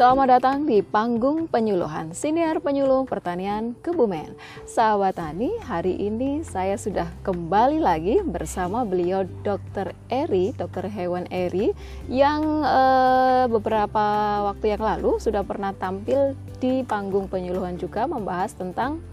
[0.00, 4.32] Selamat datang di panggung penyuluhan Siniar Penyuluh Pertanian Kebumen.
[4.64, 9.92] Sahabat Tani, hari ini saya sudah kembali lagi bersama beliau Dr.
[10.08, 10.88] Eri, Dr.
[10.88, 11.76] Hewan Eri
[12.08, 16.32] yang eh, beberapa waktu yang lalu sudah pernah tampil
[16.64, 19.04] di panggung penyuluhan juga membahas tentang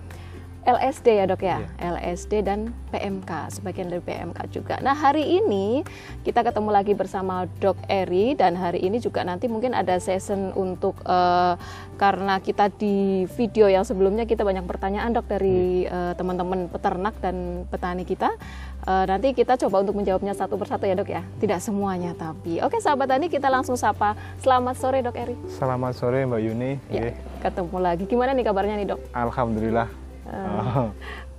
[0.67, 1.95] LSD ya dok ya, yeah.
[1.95, 4.75] LSD dan PMK, sebagian dari PMK juga.
[4.83, 5.79] Nah hari ini
[6.27, 10.99] kita ketemu lagi bersama Dok Eri dan hari ini juga nanti mungkin ada session untuk
[11.07, 11.55] uh,
[11.95, 17.63] karena kita di video yang sebelumnya kita banyak pertanyaan dok dari uh, teman-teman peternak dan
[17.71, 18.35] petani kita.
[18.83, 22.59] Uh, nanti kita coba untuk menjawabnya satu persatu ya dok ya, tidak semuanya tapi.
[22.59, 24.19] Oke sahabat tani kita langsung sapa.
[24.43, 25.35] Selamat sore Dok Eri.
[25.47, 26.71] Selamat sore Mbak Yuni.
[26.91, 28.03] Ya, ketemu lagi.
[28.03, 28.99] Gimana nih kabarnya nih dok?
[29.15, 30.91] Alhamdulillah Uh,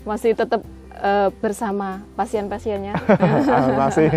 [0.09, 0.65] masih tetap
[0.99, 2.95] uh, bersama pasien-pasiennya.
[3.81, 4.09] masih.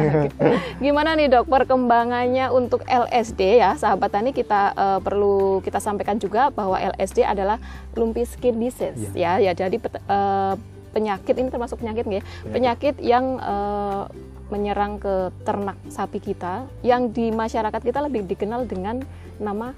[0.82, 6.50] Gimana nih dok perkembangannya untuk LSD ya sahabat tani kita uh, perlu kita sampaikan juga
[6.50, 7.62] bahwa LSD adalah
[7.94, 9.38] lumpy skin disease yeah.
[9.40, 10.56] ya ya jadi uh,
[10.92, 14.12] penyakit ini termasuk penyakit ya penyakit yang uh,
[14.52, 19.00] menyerang ke ternak sapi kita yang di masyarakat kita lebih dikenal dengan
[19.40, 19.72] nama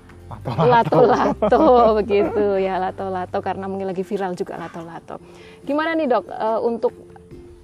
[0.48, 1.62] lato-lato
[2.00, 5.22] begitu ya lato-lato karena mungkin lagi viral juga lato-lato.
[5.64, 6.94] Gimana nih dok uh, untuk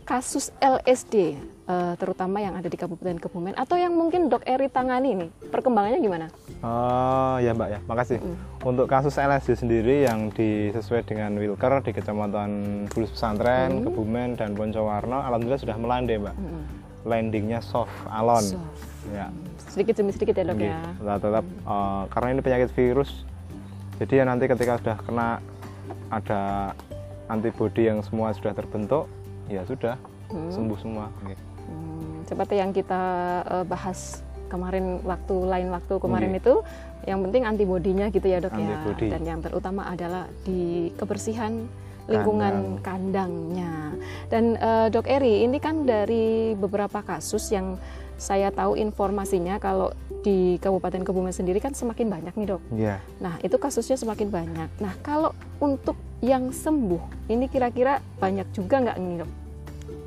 [0.10, 1.38] kasus LSD
[1.70, 5.30] uh, eh, terutama yang ada di Kabupaten Kebumen atau yang mungkin dok Eri tangani nih
[5.54, 6.26] perkembangannya gimana?
[6.66, 8.18] Oh ya mbak ya makasih.
[8.18, 8.36] Mm.
[8.66, 12.50] Untuk kasus LSD sendiri yang disesuai dengan Wilker di Kecamatan
[12.90, 13.84] Bulus Pesantren, mm.
[13.86, 16.34] Kebumen dan Poncowarno, alhamdulillah sudah melandai mbak.
[16.34, 16.64] Mm.
[17.06, 18.44] Landingnya soft alon.
[18.44, 18.90] Soft.
[19.14, 19.32] Ya
[19.70, 23.12] sedikit demi sedikit ya dok ya tetap, tetap uh, karena ini penyakit virus
[24.02, 25.28] jadi ya nanti ketika sudah kena
[26.10, 26.74] ada
[27.30, 29.06] antibodi yang semua sudah terbentuk
[29.48, 29.96] ya sudah
[30.34, 30.52] hmm.
[30.52, 33.02] sembuh semua hmm, seperti yang kita
[33.46, 36.42] uh, bahas kemarin waktu lain waktu kemarin okay.
[36.42, 36.54] itu
[37.06, 38.66] yang penting antibodinya gitu ya dok ya.
[38.66, 39.06] Antibody.
[39.08, 41.70] ya dan yang terutama adalah di kebersihan
[42.10, 43.46] lingkungan Kandang.
[43.54, 43.74] kandangnya
[44.34, 47.78] dan uh, dok Eri ini kan dari beberapa kasus yang
[48.20, 52.62] saya tahu informasinya kalau di Kabupaten Kebumen sendiri kan semakin banyak nih dok.
[52.76, 52.96] Iya.
[53.24, 54.70] Nah itu kasusnya semakin banyak.
[54.84, 55.32] Nah kalau
[55.64, 59.32] untuk yang sembuh ini kira-kira banyak juga nggak nih dok?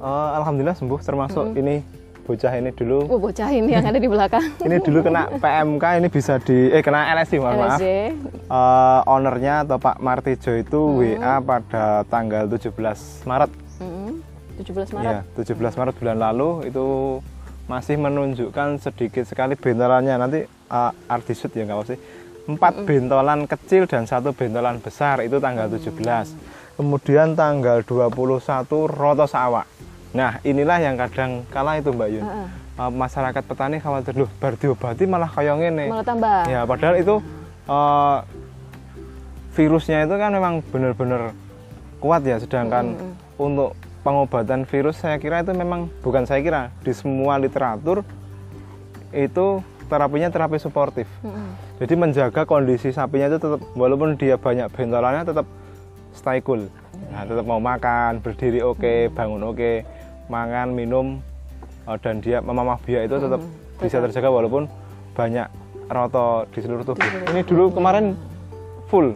[0.03, 1.61] Uh, Alhamdulillah sembuh termasuk -hmm.
[1.65, 1.75] ini
[2.23, 2.99] bocah ini dulu.
[3.11, 4.45] Oh, bocah ini yang ada di belakang.
[4.67, 7.81] ini dulu kena PMK ini bisa di eh kena LSD mohon maaf.
[7.83, 10.99] Uh, ownernya atau Pak Martijo itu hmm.
[11.19, 13.51] WA pada tanggal 17 Maret.
[13.83, 14.23] Hmm.
[14.61, 15.13] 17 Maret.
[15.35, 16.85] Iya, 17 Maret bulan lalu itu
[17.71, 20.15] masih menunjukkan sedikit sekali bentolannya.
[20.19, 20.41] Nanti
[20.71, 21.99] uh, artisut ya nggak apa sih?
[22.43, 25.79] Empat mm bentolan kecil dan satu bentolan besar itu tanggal mm.
[25.79, 29.67] 17 kemudian tanggal 21 roto sawah
[30.13, 32.27] nah inilah yang kadang kala itu Mbak Yun.
[32.27, 36.49] Uh Uh, masyarakat petani khawatir loh bar diobati malah kayak gini malah tambah.
[36.49, 37.21] Ya padahal itu
[37.69, 38.25] uh,
[39.53, 41.37] virusnya itu kan memang benar-benar
[42.01, 46.91] kuat ya sedangkan mm untuk pengobatan virus saya kira itu memang bukan saya kira di
[46.91, 48.03] semua literatur
[49.15, 51.07] itu terapinya terapi suportif.
[51.23, 51.49] Mm-hmm.
[51.85, 55.47] Jadi menjaga kondisi sapinya itu tetap walaupun dia banyak bentolannya tetap
[56.17, 56.67] stay cool.
[57.13, 59.17] Nah, tetap mau makan, berdiri oke, okay, mm-hmm.
[59.17, 59.77] bangun oke, okay,
[60.33, 61.07] makan, minum
[61.85, 63.83] uh, dan dia memamah biak itu tetap mm-hmm.
[63.85, 64.65] bisa terjaga walaupun
[65.13, 65.47] banyak
[65.93, 67.05] roto di seluruh tubuh.
[67.37, 68.17] Ini dulu kemarin
[68.89, 69.13] full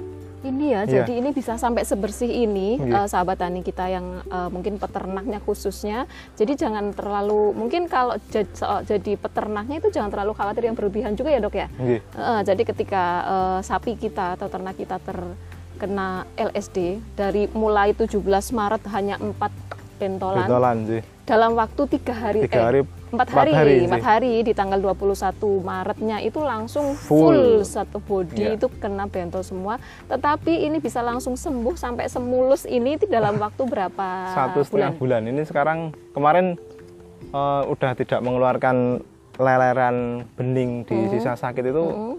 [0.48, 1.02] ini ya, yeah.
[1.02, 2.86] jadi ini bisa sampai sebersih ini yeah.
[2.86, 2.98] Iya.
[3.02, 6.06] uh, sahabat tani kita yang uh, mungkin peternaknya khususnya.
[6.38, 8.48] Jadi jangan terlalu mungkin kalau jadi,
[8.86, 11.68] jadi peternaknya itu jangan terlalu khawatir yang berlebihan juga ya dok ya.
[11.76, 11.98] Yeah.
[11.98, 12.00] Iya.
[12.14, 18.22] Uh, jadi ketika uh, sapi kita atau ternak kita terkena LSD dari mulai 17
[18.54, 19.50] Maret hanya empat
[19.98, 20.46] pentolan.
[20.46, 21.15] Pentolan sih.
[21.26, 22.46] Dalam waktu tiga hari.
[22.46, 22.86] Tiga hari.
[22.86, 27.98] Eh, empat hari, hari, empat hari di tanggal 21 Maretnya itu langsung full, full satu
[28.02, 28.54] body yeah.
[28.54, 29.82] itu kena bentol semua.
[30.06, 34.06] Tetapi ini bisa langsung sembuh sampai semulus ini dalam waktu berapa
[34.38, 35.22] Satu setengah bulan.
[35.26, 35.32] bulan.
[35.34, 35.78] Ini sekarang
[36.14, 36.54] kemarin
[37.34, 39.02] uh, udah tidak mengeluarkan
[39.36, 41.10] leleran bening di hmm.
[41.12, 42.16] sisa sakit itu hmm.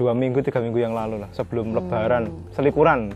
[0.00, 1.76] dua minggu tiga minggu yang lalu lah sebelum hmm.
[1.76, 2.24] Lebaran
[2.54, 3.10] selikuran.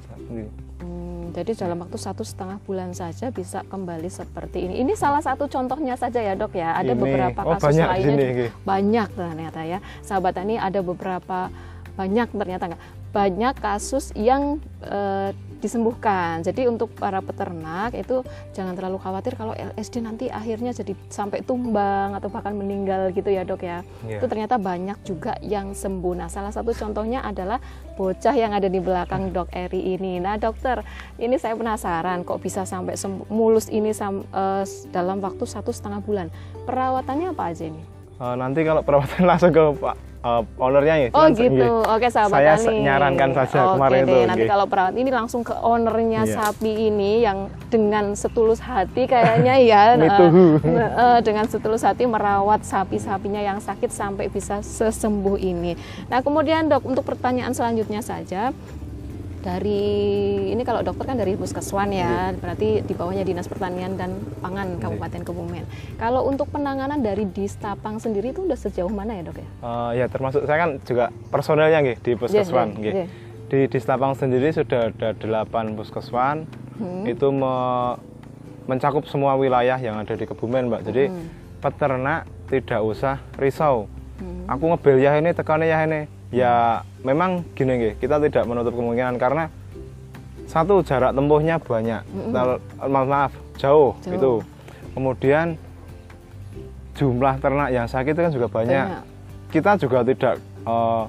[1.36, 4.80] Jadi dalam waktu satu setengah bulan saja bisa kembali seperti ini.
[4.80, 6.72] Ini salah satu contohnya saja ya dok ya.
[6.72, 7.02] Ada ini.
[7.04, 9.78] beberapa oh, kasus banyak lainnya sini, banyak ternyata ya.
[10.00, 11.52] Sahabat ini ada beberapa
[12.00, 16.44] banyak ternyata enggak banyak kasus yang e, disembuhkan.
[16.44, 18.22] Jadi untuk para peternak itu
[18.52, 23.42] jangan terlalu khawatir kalau LSD nanti akhirnya jadi sampai tumbang atau bahkan meninggal gitu ya
[23.42, 23.80] dok ya.
[24.04, 24.20] Yeah.
[24.20, 26.14] Itu ternyata banyak juga yang sembuh.
[26.16, 27.60] Nah salah satu contohnya adalah
[27.96, 30.20] bocah yang ada di belakang dok Eri ini.
[30.20, 30.84] Nah dokter
[31.16, 32.98] ini saya penasaran kok bisa sampai
[33.32, 36.26] mulus ini sam, uh, dalam waktu satu setengah bulan.
[36.68, 37.82] Perawatannya apa aja ini?
[38.16, 41.08] Uh, nanti kalau perawatan langsung ke Pak uh, ownernya ya.
[41.14, 41.54] Oh gitu.
[41.54, 41.70] nggih.
[41.86, 42.82] Oke sahabat Saya Tani.
[42.82, 44.18] nyarankan saja Oke kemarin deh, itu.
[44.26, 44.50] Nanti nggih.
[44.50, 46.34] kalau perawat ini langsung ke ownernya Iya.
[46.34, 49.82] sapi ini yang dengan setulus hati kayaknya ya.
[50.18, 50.58] Too.
[50.66, 55.78] eh, dengan setulus hati merawat sapi-sapinya yang sakit sampai bisa sesembuh ini.
[56.08, 58.50] Nah kemudian dok untuk pertanyaan selanjutnya saja
[59.46, 59.82] dari
[60.50, 65.22] ini kalau dokter kan dari Puskeswan ya, berarti di bawahnya Dinas Pertanian dan Pangan Kabupaten
[65.22, 65.62] Kebumen.
[65.94, 69.48] Kalau untuk penanganan dari Distapang sendiri itu udah sejauh mana ya dok ya?
[69.62, 72.92] Uh, ya termasuk saya kan juga personelnya nggih di puskeswan Iya, nggih.
[72.92, 73.06] iya.
[73.46, 76.50] Di di Stapang sendiri sudah ada delapan puskeswan.
[76.82, 77.06] Hmm.
[77.06, 77.94] Itu me-
[78.66, 80.82] mencakup semua wilayah yang ada di Kebumen, Mbak.
[80.82, 81.30] Jadi Hmm.
[81.62, 83.86] peternak tidak usah risau.
[84.18, 84.50] Hmm.
[84.50, 86.10] Aku ngebel ya ini, tekannya ya ini.
[86.28, 86.54] Ya
[87.00, 89.46] memang gini nggih, kita tidak menutup kemungkinan karena
[90.44, 92.02] satu jarak tempuhnya banyak.
[92.30, 94.12] Tel- maaf, maaf, jauh, Jauh.
[94.12, 94.32] itu.
[94.92, 95.54] Kemudian
[96.94, 99.02] jumlah ternak yang sakit itu kan juga banyak Banyak.
[99.50, 100.34] kita juga tidak
[100.64, 101.04] eh,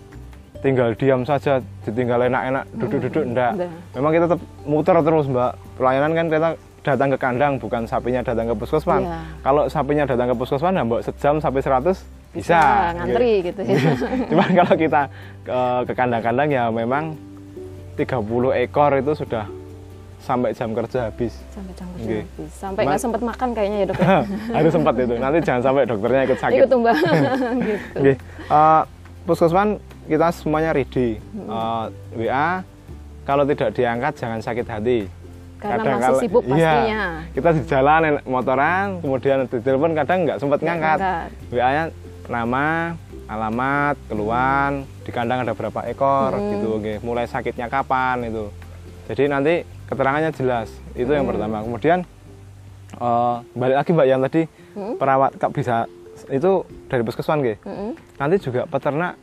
[0.60, 3.72] tinggal diam saja ditinggal enak-enak duduk-duduk enggak Enggak.
[3.96, 6.50] memang kita tetap muter terus mbak pelayanan kan kita
[6.84, 9.16] datang ke kandang bukan sapinya datang ke puskesmas Iya.
[9.40, 12.04] kalau sapinya datang ke puskesmas ya mbak sejam sampai 100
[12.35, 13.75] bisa, Bisa, ngantri gitu ya.
[14.29, 15.01] cuman kalau kita
[15.41, 15.57] ke,
[15.88, 17.15] ke kandang-kandang ya memang
[17.95, 19.45] 30 ekor itu sudah
[20.18, 22.24] sampai jam kerja habis sampai jam kerja Nggih.
[22.25, 22.50] habis.
[22.51, 24.18] sampai nggak sempat makan kayaknya ya dok ya
[24.59, 26.97] harus sempat itu nanti jangan sampai dokternya ikut sakit ikut tumbang
[27.63, 28.15] gitu Nggih.
[28.47, 28.81] Eh,
[29.24, 29.69] puskesman
[30.07, 31.19] kita semuanya ready.
[31.19, 31.85] Eh,
[32.15, 32.63] WA
[33.24, 35.00] kalau tidak diangkat jangan sakit hati.
[35.57, 37.01] karena Kadang masih sibuk iya, pastinya
[37.33, 41.00] kita di jalan motoran, kemudian ditelepon kadang nggak sempat ngangkat.
[41.50, 41.83] WA-nya
[42.27, 42.95] nama,
[43.25, 44.71] alamat, keluhan,
[45.01, 46.47] di kandang ada berapa ekor Hmm.
[46.53, 46.97] gitu, nggih.
[47.01, 48.51] mulai sakitnya kapan itu.
[49.07, 49.53] Jadi nanti
[49.88, 50.68] keterangannya jelas.
[50.94, 51.33] Itu yang Hmm.
[51.33, 51.63] pertama.
[51.63, 52.00] Kemudian
[52.89, 54.41] eh, balik lagi Mbak yang tadi
[54.71, 54.95] Hmm.
[54.95, 55.85] perawat kak bisa
[56.27, 56.51] itu
[56.88, 57.91] dari puskesman nggih Mm-mm.
[58.15, 59.19] nanti juga peternak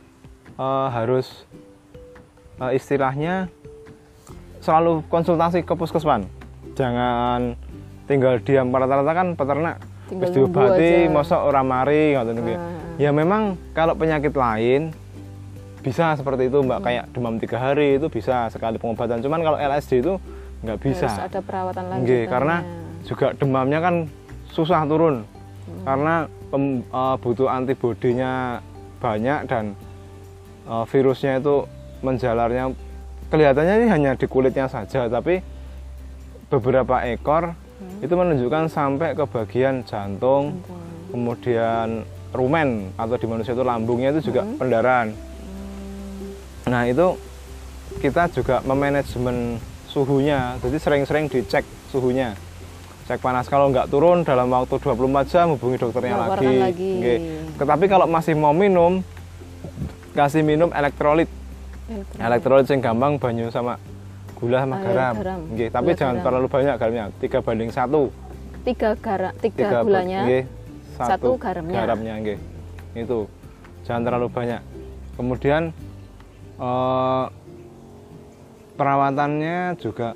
[0.53, 1.43] eh, harus
[2.55, 3.49] eh, istilahnya
[4.61, 6.23] selalu konsultasi ke puskesman
[6.71, 7.57] jangan
[8.05, 12.37] tinggal diam rata-rata kan peternak nunggu diobati mosok ora mari ngoten.
[12.37, 12.74] Ah.
[12.95, 14.95] Ya memang kalau penyakit lain
[15.79, 16.67] bisa seperti itu Hmm.
[16.71, 19.21] mbak kayak demam tiga hari itu bisa sekali pengobatan.
[19.21, 20.13] Cuman kalau LSD itu
[20.65, 21.05] nggak bisa.
[21.05, 22.55] harus ada perawatan lanjutan Nggih, karena
[23.05, 23.95] juga demamnya kan
[24.49, 25.21] susah turun.
[25.85, 28.57] Karena pem- eh, butuh antibodinya
[28.97, 29.77] banyak dan
[30.65, 31.69] eh, virusnya itu
[32.01, 32.73] menjalarnya
[33.29, 35.41] kelihatannya ini hanya di kulitnya saja, tapi
[36.49, 37.53] beberapa ekor
[38.01, 40.61] itu menunjukkan sampai ke bagian jantung,
[41.09, 42.01] kemudian
[42.35, 45.09] rumen atau di manusia itu lambungnya itu juga pendarahan.
[46.65, 47.15] Nah, itu
[47.99, 50.59] kita juga memanajemen suhunya.
[50.59, 52.35] Jadi sering-sering dicek suhunya.
[53.05, 53.45] Cek panas.
[53.45, 56.91] Kalau nggak turun dalam waktu 24 jam hubungi dokternya Laporkan lagi, lagi.
[56.97, 57.19] Nggih.
[57.55, 59.05] tetapi kalau masih mau minum
[60.11, 61.29] kasih minum elektrolit.
[62.17, 62.65] Elektrolit.
[62.65, 63.77] Yang gampang banyu sama
[64.35, 65.39] gula sama garam, garam.
[65.53, 66.25] Nggih, tapi Gula jangan garam.
[66.25, 67.05] terlalu banyak garamnya.
[67.21, 68.09] Tiga banding satu.
[68.65, 70.19] Tiga garam tiga, tiga gulanya
[70.95, 71.75] satu garamnya.
[71.83, 72.39] garamnya nggih.
[72.95, 73.27] itu
[73.83, 74.61] jangan terlalu banyak
[75.19, 75.75] kemudian
[76.59, 77.25] eh,
[78.75, 80.15] perawatannya juga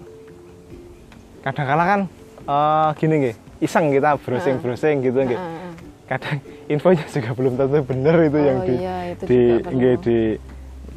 [1.43, 2.01] kadang-kala kan
[2.47, 5.39] eh, gini nggih iseng kita browsing browsing gitu nggih
[6.07, 6.39] kadang
[6.73, 10.17] infonya juga belum tentu benar itu Oh yang di iya, itu di nggih, di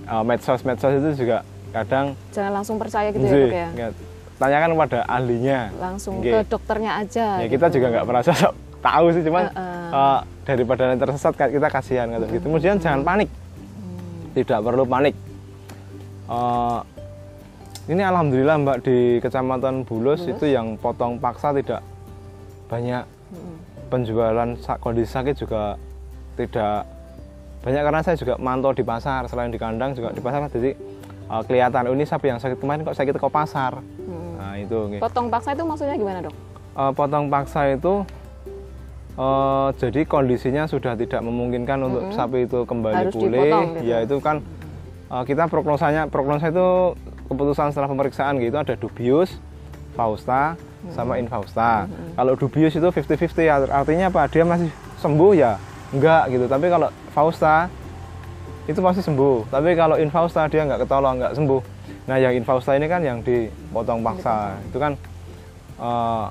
[0.07, 1.43] eh, medsos medsos itu juga
[1.73, 3.91] kadang jangan langsung percaya gitu ya dok ya nggih,
[4.37, 6.33] tanyakan kepada ahlinya langsung Nggih.
[6.35, 7.53] ke dokternya aja ya gitu.
[7.57, 9.89] kita juga nggak merasa sok tahu sih cuman Heeh.
[9.93, 12.27] eh, daripada nanti tersesat kita kasihan gitu.
[12.29, 12.45] gitu.
[12.45, 14.35] kemudian jangan panik Hmm.
[14.35, 15.15] tidak perlu panik
[16.25, 16.81] Eh,
[17.87, 21.83] ini alhamdulillah mbak di kecamatan Bulus, itu yang potong paksa tidak
[22.67, 23.05] banyak
[23.87, 24.49] penjualan
[24.79, 25.77] kondisi sakit juga
[26.33, 26.89] tidak
[27.61, 30.73] banyak karena saya juga mantau di pasar selain di kandang juga di pasar jadi
[31.29, 34.39] eh, kelihatan oh, ini sapi yang sakit kemarin kok sakit kok pasar Mm-mm.
[34.39, 34.99] nah itu nggih.
[34.99, 36.35] potong paksa itu maksudnya gimana dok
[36.73, 38.01] Eh, potong paksa itu
[39.15, 43.41] eh, jadi kondisinya sudah tidak memungkinkan untuk sapi itu kembali Harus pulih.
[43.41, 43.85] dipotong gitu.
[43.85, 44.37] Ya itu kan
[45.09, 46.97] eh, kita prognosanya prognosa itu
[47.29, 49.41] keputusan setelah pemeriksaan gitu ada dubius,
[49.93, 50.57] fausta,
[50.91, 51.87] sama infausta.
[52.13, 54.29] Kalau dubius itu 50-50 art- artinya apa?
[54.29, 55.57] Dia masih sembuh ya?
[55.93, 56.45] Enggak gitu.
[56.45, 57.69] Tapi kalau fausta
[58.65, 59.49] itu pasti sembuh.
[59.49, 61.61] Tapi kalau infausta dia nggak ketolong, nggak sembuh.
[62.03, 64.59] Nah yang infausta ini kan yang dipotong paksa.
[64.67, 64.93] Itu kan
[65.79, 66.27] eh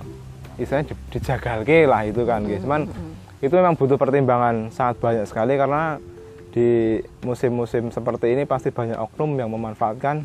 [0.62, 2.64] istilahnya di- dijagalke lah itu kan gitu.
[2.64, 2.82] Cuman
[3.38, 5.98] itu memang butuh pertimbangan sangat banyak sekali karena
[6.52, 10.22] di musim-musim seperti ini pasti banyak oknum yang memanfaatkan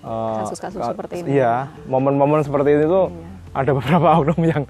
[0.00, 1.38] eh, Kasus-kasus ka- seperti ini.
[1.38, 1.54] Iya,
[1.86, 3.08] momen-momen seperti ini tuh
[3.50, 4.62] ada beberapa oknum yang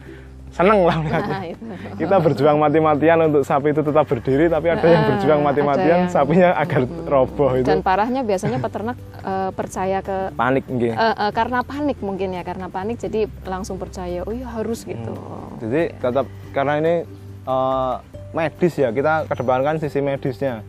[0.50, 0.98] seneng lah.
[0.98, 1.62] Nah, itu.
[1.96, 6.10] Kita berjuang mati-matian untuk sapi itu tetap berdiri, tapi ada yang Ah, berjuang mati-matian yang-
[6.10, 7.64] sapinya agar roboh itu.
[7.64, 10.92] Dan parahnya biasanya peternak eh, percaya ke Panik nggih.
[10.92, 15.12] eh, eh, karena panik mungkin ya, karena panik jadi langsung percaya, oh iya harus gitu.
[15.58, 16.94] Jadi tetap karena ini
[17.42, 17.94] eh,
[18.30, 20.62] medis ya, kita kedepankan sisi medisnya.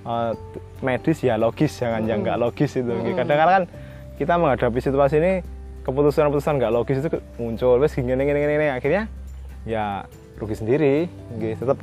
[0.00, 0.32] Eh,
[0.80, 2.88] medis ya logis, jangan yang nggak logis itu.
[2.88, 3.14] nggih.
[3.14, 3.64] Kadang-kadang kan
[4.16, 5.32] kita menghadapi situasi ini
[5.84, 7.08] keputusan-keputusan nggak logis itu
[7.40, 8.66] muncul, wes gini gini gini, gini.
[8.72, 9.02] akhirnya
[9.64, 10.04] ya
[10.36, 11.08] rugi sendiri.
[11.36, 11.54] nggih.
[11.60, 11.78] Tetap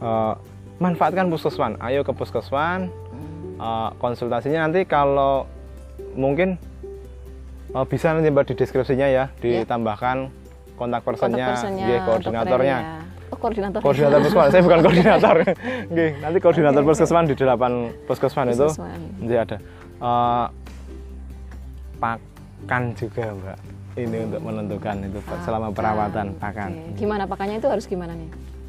[0.00, 0.34] eh,
[0.80, 1.76] manfaatkan puskeswan.
[1.80, 2.88] Ayo ke puskeswan.
[3.56, 5.48] eh, konsultasinya nanti kalau
[6.12, 6.60] mungkin
[7.72, 10.28] eh, bisa nanti mbak di deskripsinya ya ditambahkan
[10.76, 12.78] kontak personnya, dokter koordinatornya.
[12.84, 13.00] Ya.
[13.26, 13.80] Oh, koordinator.
[13.82, 15.36] Koordinator puskeswan, saya bukan koordinator.
[15.90, 18.68] Nggih, nanti koordinator puskeswan di delapan puskeswan itu
[19.18, 19.56] nanti ada
[19.96, 20.46] Eh,
[22.66, 23.58] pakan juga, Mbak.
[23.96, 26.98] Ini untuk menentukan itu Pak, selama perawatan pakan.
[26.98, 28.26] Gimana pakannya itu harus gimana nih?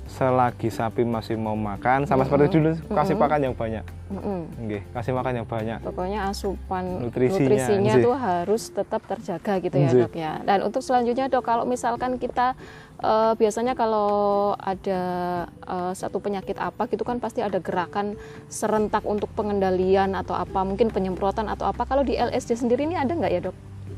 [0.08, 3.84] Selagi sapi masih mau makan, sama seperti dulu kasih pakan yang banyak.
[4.08, 4.40] Mm-mm.
[4.56, 5.82] Nggih, kasih makan yang banyak.
[5.82, 10.34] Pokoknya asupan Nutrisinya, nutrisinya, tuh harus tetap terjaga gitu ya dok ya.
[10.46, 12.54] Dan untuk selanjutnya dok, kalau misalkan kita
[13.02, 15.02] eh, biasanya kalau ada
[15.50, 18.14] eh, satu penyakit apa gitu kan pasti ada gerakan
[18.48, 21.84] serentak untuk pengendalian atau apa, mungkin penyemprotan atau apa.
[21.84, 23.58] Kalau di LSD sendiri ini ada nggak ya dok?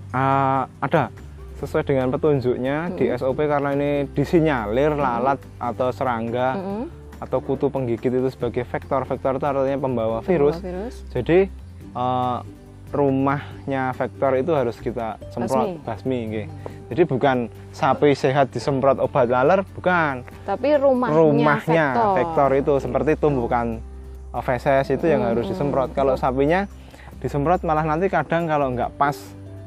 [0.10, 1.13] Ah, ada
[1.60, 6.84] sesuai dengan petunjuknya di SOP karena ini disinyalir lalat atau serangga Mm-mm.
[7.20, 10.96] atau kutu penggigit itu sebagai vektor vektor itu artinya pembawa virus Bawa virus.
[11.12, 11.51] jadi
[11.94, 12.38] eh,
[12.89, 16.25] rumahnya vektor itu harus kita semprot Basmi.
[16.25, 16.50] basmi,
[16.89, 17.38] jadi bukan
[17.70, 22.16] sapi sehat disemprot obat laler bukan Tapi rumahnya, rumahnya vektor.
[22.18, 23.78] vektor itu seperti tumbukan
[24.34, 26.66] eh, feses itu yang harus disemprot kalau sapinya
[27.20, 29.13] disemprot malah nanti kadang kalau nggak pas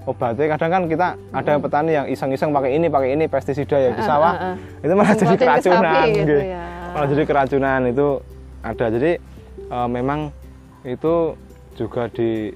[0.04, 4.02] obatnya kadang kan kita ada petani yang iseng-iseng pakai ini pakai ini pestisida ya di
[4.02, 4.54] Ah, sawah ah, ah.
[4.82, 6.42] itu malah jadi keracunan gitu nggih.
[6.44, 6.64] ya.
[6.92, 8.06] malah jadi keracunan itu
[8.62, 9.12] ada jadi
[9.68, 10.20] eh, memang
[10.82, 11.14] itu
[11.72, 12.50] juga di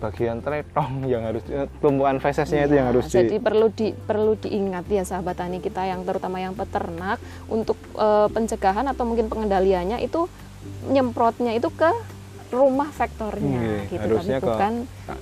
[0.00, 1.44] bagian tretong yang harus
[1.78, 5.60] tumbuhan fesesnya itu yang harus Nah, Jadi di perlu di perlu diingat ya sahabat tani
[5.60, 10.28] kita yang terutama yang peternak untuk eh, pencegahan atau mungkin pengendaliannya itu
[10.88, 11.88] nyemprotnya itu ke
[12.50, 14.72] rumah vektornya Nggih, gitu harusnya tapi ke- bukan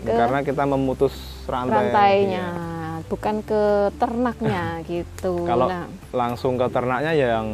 [0.00, 2.94] ke karena kita memutus rantai rantainya, iya.
[3.04, 3.62] bukan ke
[3.94, 5.32] ternaknya gitu.
[5.44, 7.46] kalau Nah, langsung ke ternaknya yang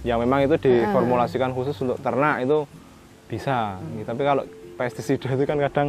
[0.00, 2.64] yang memang itu diformulasikan khusus untuk ternak itu
[3.26, 4.02] bisa Hmm.
[4.02, 4.42] tapi kalau
[4.74, 5.88] pestisida itu kan kadang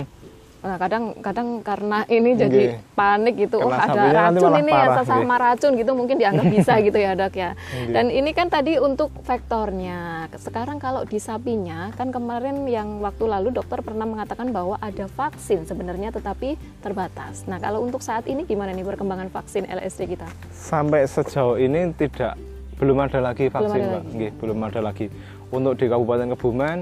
[0.61, 2.93] Nah, kadang kadang karena ini jadi Nggih.
[2.93, 7.01] panik gitu, oh ada racun ini parah, ya sama racun gitu mungkin dianggap bisa gitu
[7.01, 7.57] ya dok ya.
[7.57, 7.89] Nggih.
[7.97, 10.29] Dan ini kan tadi untuk vektornya.
[10.37, 15.65] Sekarang kalau di sapinya kan kemarin yang waktu lalu dokter pernah mengatakan bahwa ada vaksin
[15.65, 17.49] sebenarnya tetapi terbatas.
[17.49, 20.29] Nah kalau untuk saat ini gimana nih perkembangan vaksin LSD kita?
[20.53, 22.37] sampai sejauh ini tidak
[22.77, 23.97] belum ada lagi Belum vaksin ada Mbak.
[23.97, 24.11] lagi.
[24.13, 25.05] Nggih, belum ada lagi
[25.49, 26.77] untuk di Kabupaten Kebumen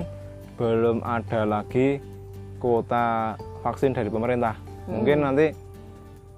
[0.55, 2.03] belum ada lagi
[2.59, 4.99] kuota vaksin dari pemerintah Hmm.
[4.99, 5.53] mungkin nanti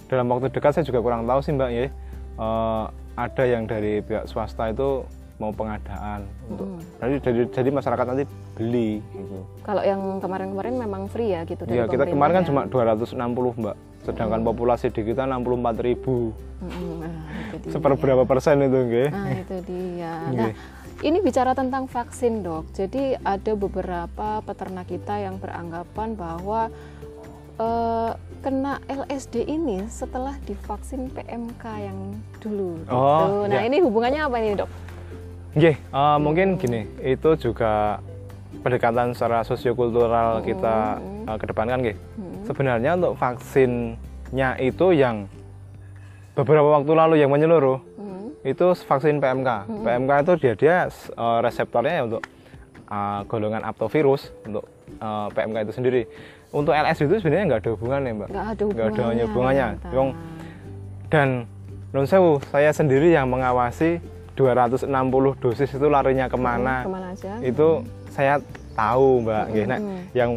[0.05, 1.87] dalam waktu dekat saya juga kurang tahu sih mbak ya
[2.33, 5.03] Eh, ada yang dari pihak swasta itu
[5.35, 6.81] mau pengadaan untuk Hmm.
[6.97, 8.23] jadi, jadi jadi masyarakat nanti
[8.53, 9.41] beli gitu.
[9.61, 13.53] Kalau yang kemarin-kemarin memang free ya gitu dari Iya kita kemarin kan cuma pemerintah 260
[13.57, 16.31] mbak, sedangkan populasi di kita 64 ribu.
[16.31, 16.65] ya.
[16.65, 17.21] Mm-mm, nah.
[17.67, 19.09] Seperberapa persen itu nggih?
[19.09, 20.13] Nah, itu dia.
[20.13, 20.53] Nah, Nggih.
[21.03, 22.69] ini bicara tentang vaksin, Dok.
[22.71, 26.69] Jadi ada beberapa peternak kita yang beranggapan bahwa
[27.57, 31.99] eh, kena LSD ini setelah divaksin PMK yang
[32.37, 32.79] dulu.
[32.79, 32.89] gitu.
[32.89, 33.67] Oh, Nah, iya.
[33.67, 34.69] ini hubungannya apa ini, Dok?
[35.51, 37.99] Nggih, eh, mungkin gini, itu juga
[38.57, 41.97] pendekatan secara sosiokultural kita eh, kedepankan nggih.
[42.43, 45.29] Sebenarnya untuk vaksinnya itu yang
[46.33, 48.31] beberapa waktu lalu yang menyeluruh Hmm.
[48.41, 49.49] itu vaksin PMK.
[49.77, 52.21] PMK itu dia dia eh, reseptornya ya untuk
[52.87, 56.01] eh, golongan aptovirus untuk eh, PMK itu sendiri.
[56.51, 58.27] Untuk LS itu sebenarnya nggak ada hubungannya, Mbak.
[58.27, 59.15] Nggak ada Nggak hubungannya.
[59.17, 59.67] ada hubungannya.
[59.89, 60.09] Wong,
[61.07, 61.27] dan
[61.89, 64.03] non sewu, saya sendiri yang mengawasi
[64.35, 64.87] 260
[65.37, 66.83] dosis itu larinya ke mana.
[66.83, 67.39] Ke mana aja?
[67.39, 68.43] Itu saya
[68.73, 69.45] tahu, Mbak.
[69.65, 69.99] Nek, Mm-mm.
[70.11, 70.31] yang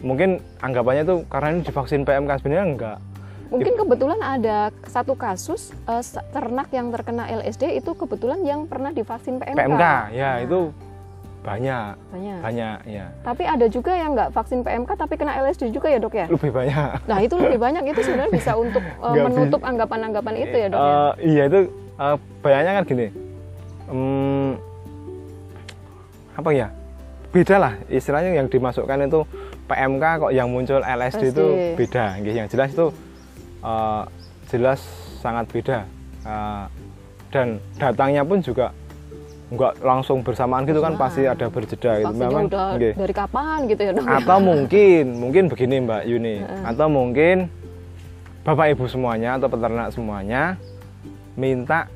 [0.00, 0.28] mungkin
[0.58, 2.98] anggapannya itu karena ini divaksin PMK sebenarnya enggak.
[3.44, 5.70] Mungkin kebetulan ada satu kasus
[6.02, 9.54] sa- ternak yang terkena LSD itu kebetulan yang pernah divaksin PMK.
[9.54, 10.58] PMK, ya Nah, itu
[11.44, 12.40] banyak, banyak.
[12.40, 13.06] banyak ya.
[13.20, 16.26] Tapi ada juga yang nggak vaksin PMK tapi kena LSD juga ya dok ya?
[16.32, 17.04] Lebih banyak.
[17.04, 20.88] Nah itu lebih banyak itu sebenarnya bisa untuk uh, menutup anggapan-anggapan itu ya dok ya?
[20.88, 21.60] Eh, iya itu
[22.00, 23.06] eh, banyaknya kan gini.
[23.84, 24.50] Hmm,
[26.32, 26.68] apa ya?
[27.28, 29.20] Beda lah istilahnya yang dimasukkan itu
[29.68, 31.46] PMK kok yang muncul LSD itu
[31.76, 32.04] beda.
[32.24, 32.86] Yang jelas itu
[33.60, 34.02] eh,
[34.48, 34.80] jelas
[35.20, 35.78] sangat beda.
[36.24, 36.64] Eh,
[37.28, 38.72] dan datangnya pun juga
[39.54, 42.14] nggak langsung bersamaan gitu kan pasti ada berjeda gitu.
[42.14, 42.92] Memang udah nggih.
[42.98, 44.02] dari kapan gitu ya ya?
[44.20, 47.48] atau mungkin mungkin begini Mbak Yuni atau mungkin
[48.44, 50.60] Bapak Ibu semuanya atau peternak semuanya
[51.34, 51.88] minta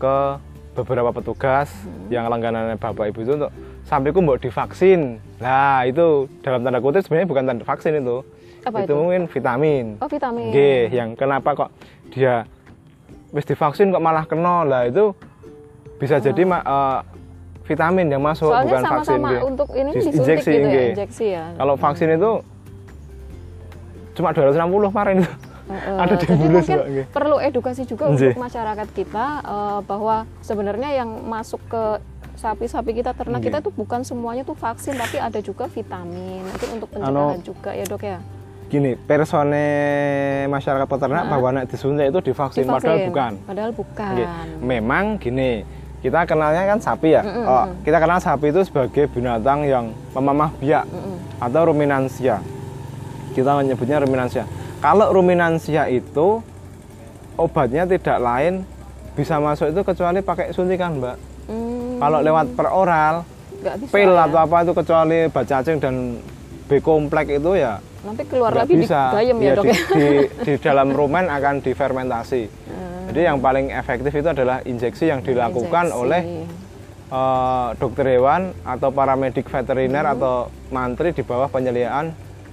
[0.00, 0.40] ke
[0.74, 1.70] beberapa petugas
[2.10, 3.52] yang langganannya Bapak Ibu itu untuk
[3.84, 8.24] sapiku mau divaksin nah itu dalam tanda kutip sebenarnya bukan tanda vaksin itu
[8.64, 8.94] Apa itu itu?
[8.96, 10.48] mungkin vitamin Oh vitamin.
[10.50, 11.70] Nggih, yang kenapa kok
[12.10, 12.48] dia
[13.30, 15.12] wis divaksin kok malah kena lah itu
[15.96, 16.98] bisa jadi ma- eh,
[17.64, 19.42] vitamin yang masuk Soalnya bukan vaksin sama-sama nggih.
[19.42, 21.44] untuk ini Dis- disuntik injeksi, gitu ya, injeksi ya.
[21.54, 22.30] Kalau vaksin itu
[24.14, 24.54] cuma 260
[24.88, 25.32] kemarin itu.
[25.64, 27.04] Heeh, ada di jadi mungkin nggih.
[27.08, 28.36] perlu edukasi juga Nggih.
[28.36, 31.82] untuk masyarakat kita eh, bahwa sebenarnya yang masuk ke
[32.36, 33.48] sapi-sapi kita ternak Nggih.
[33.48, 37.70] kita tuh bukan semuanya tuh vaksin tapi ada juga vitamin mungkin untuk pencegahan Ano- juga
[37.72, 38.20] ya dok ya
[38.64, 39.64] Gini, persone
[40.46, 43.08] masyarakat peternak bahwa nek disuntik itu divaksin, padahal Divaksin.
[43.08, 43.32] bukan.
[43.44, 44.28] padahal bukan Nggih.
[44.58, 45.50] Memang gini,
[46.04, 47.22] kita kenalnya kan sapi ya.
[47.24, 50.84] Oh, kita kenal sapi itu sebagai binatang yang memamah biak
[51.40, 52.44] atau ruminansia.
[53.32, 54.44] Kita menyebutnya ruminansia.
[54.84, 56.44] Kalau ruminansia itu
[57.40, 58.68] obatnya tidak lain
[59.16, 61.16] bisa masuk itu kecuali pakai suntikan, Mbak.
[61.48, 63.14] Hmm, Kalau lewat per oral,
[63.64, 64.28] nggak bisa pil ya.
[64.28, 65.94] atau apa itu kecuali bacacing dan
[66.64, 69.08] B komplek itu ya nanti keluar lagi bisa.
[69.08, 70.06] di gayem ya Iya, dok di, ya di,
[70.44, 72.42] di dalam rumen akan difermentasi.
[73.14, 76.02] Jadi yang paling efektif itu adalah injeksi yang dilakukan Injeksi.
[76.02, 76.22] oleh
[77.06, 80.14] eh, dokter hewan atau paramedik veteriner Hmm.
[80.18, 80.34] atau
[80.68, 82.10] mantri di bawah penyeliaan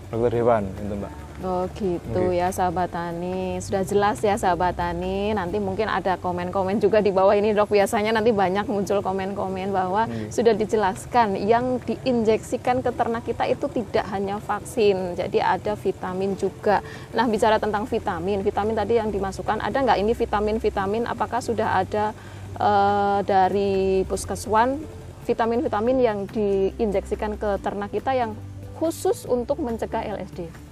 [0.07, 1.09] dokter hewan, itu mbak.
[1.41, 2.37] Oh gitu Oke.
[2.37, 3.57] ya sahabat tani.
[3.57, 5.33] Sudah jelas ya sahabat tani.
[5.33, 7.73] Nanti mungkin ada komen-komen juga di bawah ini dok.
[7.73, 14.05] Biasanya nanti banyak muncul komen-komen bahwa Sudah dijelaskan Yang diinjeksikan ke ternak kita itu tidak
[14.13, 16.85] hanya vaksin Jadi ada vitamin juga.
[17.17, 21.09] Nah bicara tentang vitamin Vitamin tadi yang dimasukkan Ada nggak ini vitamin-vitamin?
[21.09, 22.13] Apakah sudah ada
[22.61, 24.77] eh, dari puskeswan
[25.25, 28.37] Vitamin-vitamin yang diinjeksikan ke ternak kita Yang
[28.77, 30.70] khusus untuk mencegah LSD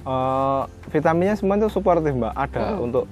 [0.00, 3.04] Eh, vitaminnya semua itu suportif mbak, ada untuk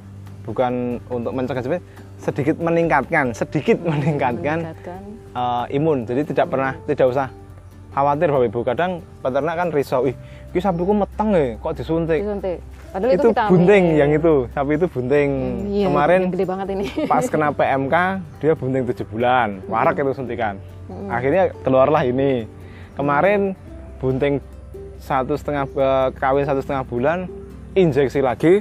[0.49, 1.79] bukan untuk mencegah tapi
[2.17, 5.01] sedikit meningkatkan, sedikit meningkatkan meningkatkan
[5.37, 6.09] eh, imun.
[6.09, 7.29] Jadi tidak pernah tidak usah
[7.93, 8.61] khawatir bapak ibu.
[8.65, 10.17] Kadang peternak kan risau, ih,
[10.57, 12.21] ini sapiku meteng ya, kok disuntik.
[12.25, 12.59] disuntik.
[12.89, 13.51] Padahal itu, itu vitamin.
[13.53, 15.31] bunting yang itu, sapi itu bunting.
[15.69, 16.85] Iya, Kemarin gede banget ini.
[17.05, 17.97] pas kena PMK
[18.41, 20.57] dia bunting 7 bulan, warak itu suntikan.
[21.13, 22.49] Akhirnya keluarlah ini.
[22.97, 23.53] Kemarin
[24.01, 24.41] bunting
[25.09, 27.19] satu setengah eh, kawin satu setengah bulan,
[27.73, 28.61] injeksi lagi,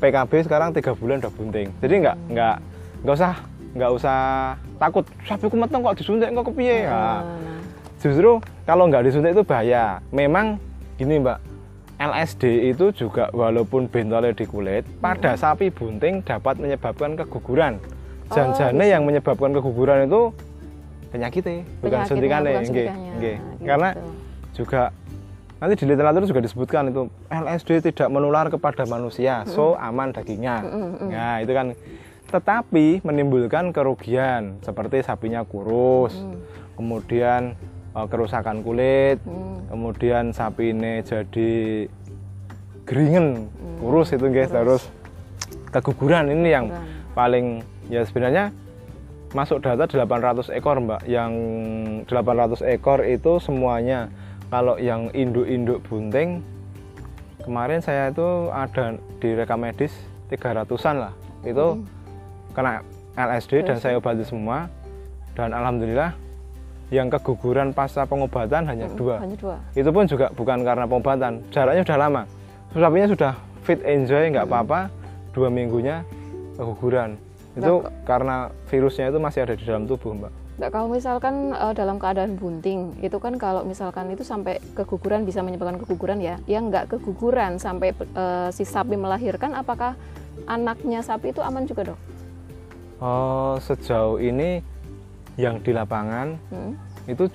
[0.00, 1.68] PKB sekarang tiga bulan udah bunting.
[1.84, 2.56] Jadi nggak nggak
[3.04, 3.32] nggak usah
[3.76, 4.18] nggak usah
[4.80, 5.04] takut.
[5.28, 6.88] Sapiku meteng kok disuntik kok kepiye?
[6.88, 7.20] Nah, Nah,
[8.00, 10.00] justru kalau nggak disuntik itu bahaya.
[10.08, 10.56] Memang
[10.96, 11.38] gini mbak,
[12.00, 17.76] LSD itu juga walaupun bentolnya di kulit, pada sapi bunting dapat menyebabkan keguguran.
[18.32, 20.32] Janjane yang menyebabkan keguguran itu
[21.12, 22.50] penyakitnya, bukan penyakitnya, suntikannya.
[22.50, 23.12] bukan suntikannya.
[23.20, 23.36] nggih.
[23.38, 23.64] Gitu.
[23.68, 23.90] Karena
[24.54, 24.82] juga
[25.58, 30.56] nanti di literatur juga disebutkan itu LSD tidak menular kepada manusia, so aman dagingnya.
[31.08, 31.72] Nah itu kan,
[32.28, 36.12] tetapi menimbulkan kerugian seperti sapinya kurus,
[36.74, 37.54] kemudian
[37.94, 39.64] eh, kerusakan kulit, Hmm.
[39.70, 41.86] kemudian sapi ini jadi
[42.84, 43.48] geringen,
[43.80, 44.90] kurus itu guys, terus
[45.72, 46.28] keguguran.
[46.28, 46.66] Ini yang
[47.14, 48.50] paling ya sebenarnya
[49.34, 51.06] masuk data 800 ekor mbak.
[51.06, 51.32] Yang
[52.06, 54.10] 800 ekor itu semuanya
[54.48, 56.44] kalau yang induk-induk bunting
[57.44, 59.92] kemarin saya itu ada di rekam medis
[60.32, 61.12] 300an lah.
[61.44, 61.84] Itu
[62.56, 62.80] kena
[63.14, 64.68] LSD dan saya obati semua.
[65.34, 66.14] Dan alhamdulillah
[66.94, 69.18] yang keguguran pasca pengobatan hanya dua.
[69.18, 69.56] hanya dua.
[69.74, 71.42] itu pun juga bukan karena pengobatan.
[71.50, 72.22] Jaraknya sudah lama.
[72.70, 73.32] Sapinya sudah
[73.66, 74.90] fit enjoy nggak apa-apa.
[75.34, 76.06] Dua minggunya
[76.54, 77.18] keguguran.
[77.58, 81.98] Itu karena virusnya itu masih ada di dalam tubuh mbak Nggak, kalau misalkan eh, dalam
[81.98, 86.38] keadaan bunting, itu kan kalau misalkan itu sampai keguguran bisa menyebabkan keguguran ya.
[86.46, 89.98] Yang nggak keguguran sampai eh, si sapi melahirkan, apakah
[90.46, 91.98] anaknya sapi itu aman juga dok?
[93.02, 94.62] Oh, sejauh ini
[95.34, 96.78] yang di lapangan Hmm?
[97.10, 97.26] itu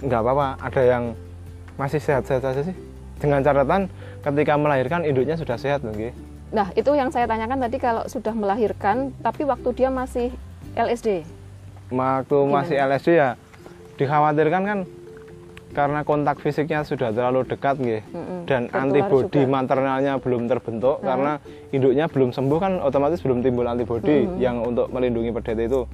[0.00, 1.04] nggak apa-apa ada yang
[1.74, 2.76] masih sehat-sehat saja sih
[3.18, 3.90] dengan catatan
[4.22, 6.14] ketika melahirkan induknya sudah sehat nggih.
[6.54, 10.30] Nah itu yang saya tanyakan tadi kalau sudah melahirkan, tapi waktu dia masih
[10.78, 11.26] LSD.
[11.90, 13.30] Waktu masih LSD ya
[13.98, 14.78] dikhawatirkan kan
[15.70, 18.02] karena kontak fisiknya sudah terlalu dekat nggih.
[18.10, 21.38] Mm-mm, dan tertular antibodi maternalnya belum terbentuk karena
[21.70, 25.86] induknya belum sembuh kan otomatis belum timbul antibodi yang untuk melindungi pendeta itu.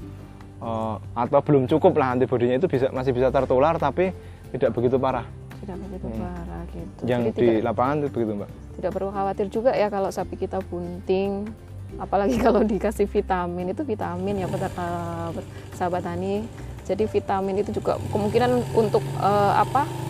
[0.57, 4.17] Eh, atau belum cukup lah antibodinya itu bisa masih bisa tertular tapi
[4.57, 5.29] tidak begitu parah.
[5.61, 7.01] Tidak begitu parah gitu.
[7.05, 8.51] yang Jadi di tidak, lapangan itu begitu mbak.
[8.81, 11.45] Tidak perlu khawatir juga ya kalau sapi kita bunting
[11.97, 14.71] apalagi kalau dikasih vitamin itu vitamin ya betul
[15.77, 16.47] sahabat tani
[16.87, 20.07] jadi vitamin itu juga kemungkinan untuk uh, apa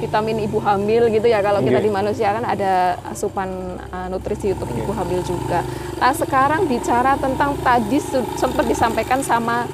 [0.00, 1.44] vitamin ibu hamil gitu ya.
[1.44, 5.64] Kalau kita di manusia kan ada asupan uh, nutrisi untuk ibu hamil juga.
[6.00, 8.00] Nah sekarang bicara tentang tadi
[8.40, 9.68] sempat disampaikan sama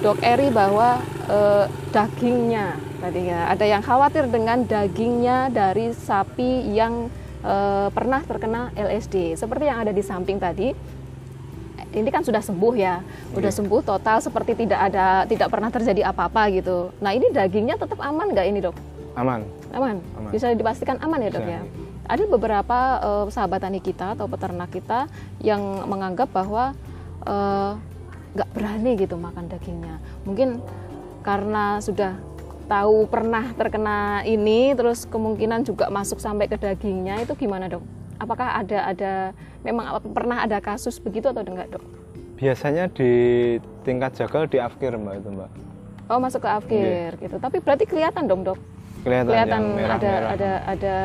[0.00, 2.78] Dok Eri bahwa uh, dagingnya.
[2.96, 7.10] Tadi ya ada yang khawatir dengan dagingnya dari sapi yang
[7.46, 10.74] uh, pernah terkena LSD seperti yang ada di samping tadi
[11.96, 13.00] ini kan sudah sembuh ya,
[13.32, 16.92] udah sembuh total seperti tidak ada tidak pernah terjadi apa-apa gitu.
[17.00, 18.76] Nah ini dagingnya tetap aman nggak ini dok?
[19.16, 19.48] Aman.
[19.72, 19.96] Aman.
[20.20, 20.30] aman.
[20.32, 21.64] Bisa dipastikan aman ya dok ya.
[22.06, 25.08] Ada beberapa uh, sahabat tani kita atau peternak kita
[25.40, 26.76] yang menganggap bahwa
[28.36, 29.96] nggak uh, berani gitu makan dagingnya.
[30.28, 30.60] Mungkin
[31.24, 32.14] karena sudah
[32.66, 37.82] tahu pernah terkena ini, terus kemungkinan juga masuk sampai ke dagingnya itu gimana dok?
[38.18, 39.12] Apakah ada ada
[39.62, 41.84] memang pernah ada kasus begitu atau enggak dok?
[42.36, 43.10] Biasanya di
[43.86, 45.50] tingkat jagal di afkir mbak itu mbak.
[46.06, 47.22] Oh masuk ke afkir yeah.
[47.22, 47.36] gitu.
[47.40, 48.58] Tapi berarti kelihatan dong dok?
[49.06, 50.30] Kelihatan, kelihatan merah, ada, merah.
[50.34, 50.96] ada ada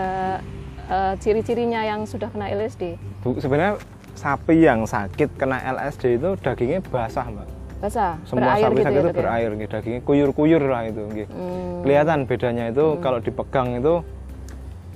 [0.89, 2.97] uh, ciri-cirinya yang sudah kena LSD.
[3.21, 3.78] Bu, sebenarnya
[4.17, 7.61] sapi yang sakit kena LSD itu dagingnya basah mbak.
[7.82, 8.13] Basah.
[8.30, 9.67] Semua berair sapi gitu sakit ya, itu berair, ya?
[9.67, 11.02] dagingnya kuyur-kuyur lah itu.
[11.28, 11.82] Hmm.
[11.82, 13.00] Kelihatan bedanya itu hmm.
[13.02, 13.94] kalau dipegang itu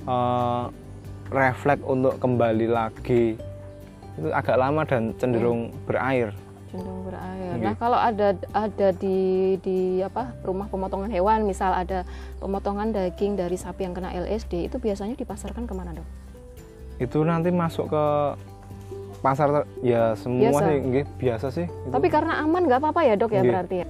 [0.06, 0.70] uh,
[1.34, 3.34] refleks untuk kembali lagi
[4.16, 5.82] itu agak lama dan cenderung hmm.
[5.84, 6.30] berair
[6.70, 7.54] cenderung berair.
[7.56, 9.18] Nah, kalau ada ada di
[9.62, 12.04] di apa rumah pemotongan hewan, misal ada
[12.42, 16.08] pemotongan daging dari sapi yang kena LSD, itu biasanya dipasarkan ke mana dok?
[17.00, 18.04] Itu nanti masuk ke
[19.20, 20.64] pasar ya semua biasa.
[20.64, 21.66] sih, nggih, biasa sih.
[21.66, 21.90] Itu.
[21.92, 23.88] Tapi karena aman nggak apa-apa ya dok ya berarti ya?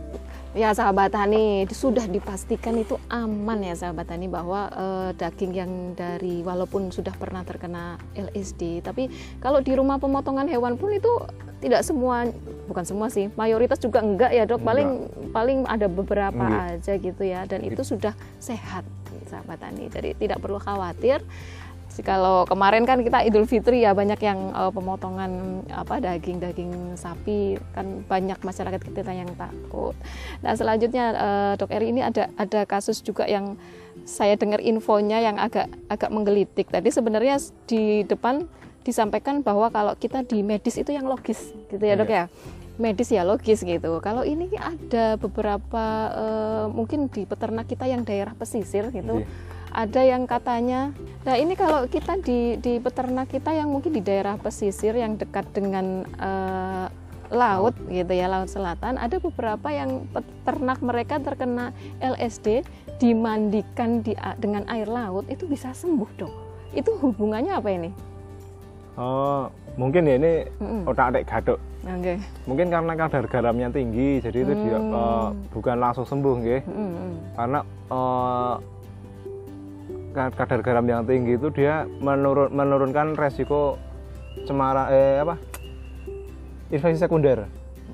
[0.57, 6.41] Ya sahabat tani sudah dipastikan itu aman ya sahabat tani bahwa eh, daging yang dari
[6.41, 11.13] walaupun sudah pernah terkena LSD tapi kalau di rumah pemotongan hewan pun itu
[11.61, 12.25] tidak semua
[12.69, 15.33] bukan semua sih mayoritas juga enggak ya dok paling enggak.
[15.37, 16.81] paling ada beberapa enggak.
[16.81, 18.85] aja gitu ya dan itu sudah sehat
[19.27, 21.21] sahabat tani jadi tidak perlu khawatir
[22.03, 28.03] kalau kemarin kan kita Idul Fitri ya banyak yang uh, pemotongan apa daging-daging sapi kan
[28.05, 29.95] banyak masyarakat kita yang takut.
[30.41, 33.57] Nah selanjutnya uh, Dok Eri ini ada ada kasus juga yang
[34.05, 36.69] saya dengar infonya yang agak agak menggelitik.
[36.69, 38.45] Tadi sebenarnya di depan
[38.83, 42.25] disampaikan bahwa kalau kita di medis itu yang logis gitu ya Dok iya.
[42.27, 42.33] ya
[42.77, 44.01] medis ya logis gitu.
[44.05, 49.25] Kalau ini ada beberapa uh, mungkin di peternak kita yang daerah pesisir gitu.
[49.25, 50.97] Iya ada yang katanya
[51.29, 55.45] nah ini kalau kita di di peternak kita yang mungkin di daerah pesisir yang dekat
[55.53, 56.89] dengan uh,
[57.29, 62.65] laut gitu ya laut selatan ada beberapa yang peternak mereka terkena LSD
[62.97, 66.33] dimandikan di dengan air laut itu bisa sembuh dong
[66.73, 67.91] itu hubungannya apa ini
[68.97, 72.17] oh mungkin ya ini mm otak adik gadok okay.
[72.49, 74.63] mungkin karena kadar garamnya tinggi jadi itu mm.
[74.65, 77.13] dia uh, bukan langsung sembuh gitu mm -mm.
[77.37, 77.59] karena
[77.91, 78.57] uh,
[80.17, 83.77] kadar garam yang tinggi itu dia menurun menurunkan resiko
[84.49, 85.37] cemara eh apa
[86.73, 87.45] infeksi sekunder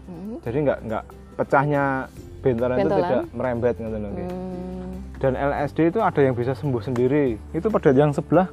[0.06, 0.38] hmm.
[0.46, 1.04] jadi nggak nggak
[1.35, 2.06] pecahnya
[2.42, 2.87] bentolan, bentolan.
[2.87, 4.90] itu tidak merembet gitu loh hmm.
[5.18, 8.46] dan LSD itu ada yang bisa sembuh sendiri itu pada yang sebelah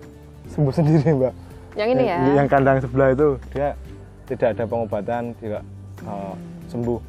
[0.49, 1.34] sembuh sendiri mbak
[1.77, 3.77] yang ini ya yang kandang sebelah itu dia
[4.25, 6.10] tidak ada pengobatan juga hmm.
[6.10, 6.36] uh,
[6.73, 6.99] sembuh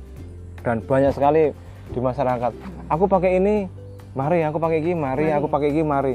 [0.60, 1.56] dan banyak sekali
[1.90, 2.52] di masyarakat
[2.92, 3.64] aku pakai ini
[4.12, 5.36] mari aku pakai ini mari, mari.
[5.36, 6.14] aku pakai ini mari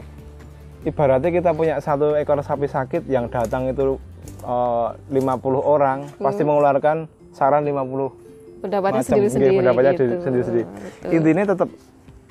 [0.86, 3.98] ibaratnya kita punya satu ekor sapi sakit yang datang itu
[4.46, 5.18] uh, 50
[5.66, 6.22] orang hmm.
[6.22, 10.16] pasti mengeluarkan saran 50 pendapatnya sendiri-sendiri pendapatnya gitu.
[10.22, 10.66] sendiri-sendiri
[11.10, 11.70] intinya tetap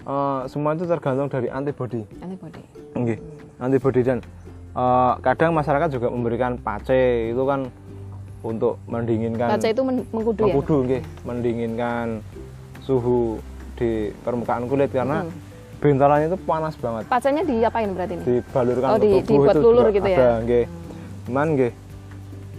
[0.06, 2.62] uh, semua itu tergantung dari antibody antibody
[2.94, 3.18] okay.
[3.18, 3.64] hmm.
[3.66, 4.18] antibody dan
[4.78, 7.66] uh, kadang masyarakat juga memberikan pace itu kan
[8.46, 10.86] untuk mendinginkan pace itu mengkudu, mengkudu ya?
[10.86, 11.00] okay.
[11.26, 12.22] mendinginkan
[12.86, 13.42] suhu
[13.74, 17.02] di permukaan kulit karena hmm Bentolannya itu panas banget.
[17.08, 18.24] Pacanya diapain berarti ini?
[18.24, 20.18] Dibalurkan oh, di, tubuh dibuat itu lulur gitu ya?
[20.18, 20.64] Ada, nggih.
[21.28, 21.72] Cuman nggih.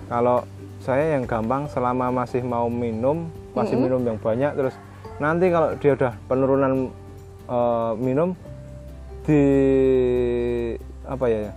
[0.05, 0.37] Kalau
[0.85, 3.25] saya yang gampang selama masih mau minum,
[3.57, 3.83] masih mm -hmm.
[3.83, 4.75] minum yang banyak terus
[5.17, 6.71] nanti kalau dia udah penurunan
[7.49, 8.37] uh, minum
[9.25, 9.41] di
[11.09, 11.49] apa ya?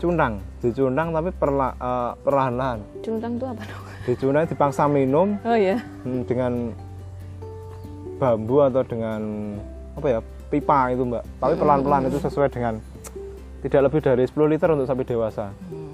[0.00, 2.82] Cundang, dicundang tapi perla, uh, perlahan-lahan.
[3.06, 3.82] Cundang itu apa dong?
[4.02, 5.38] Dicundang dipaksa minum.
[5.46, 5.78] Oh iya.
[6.02, 6.74] Dengan
[8.18, 9.20] bambu atau dengan
[9.94, 10.20] apa ya
[10.52, 12.76] pipa itu mbak tapi pelan-pelan itu sesuai dengan
[13.64, 15.92] tidak lebih dari 10 liter untuk sapi dewasa hmm,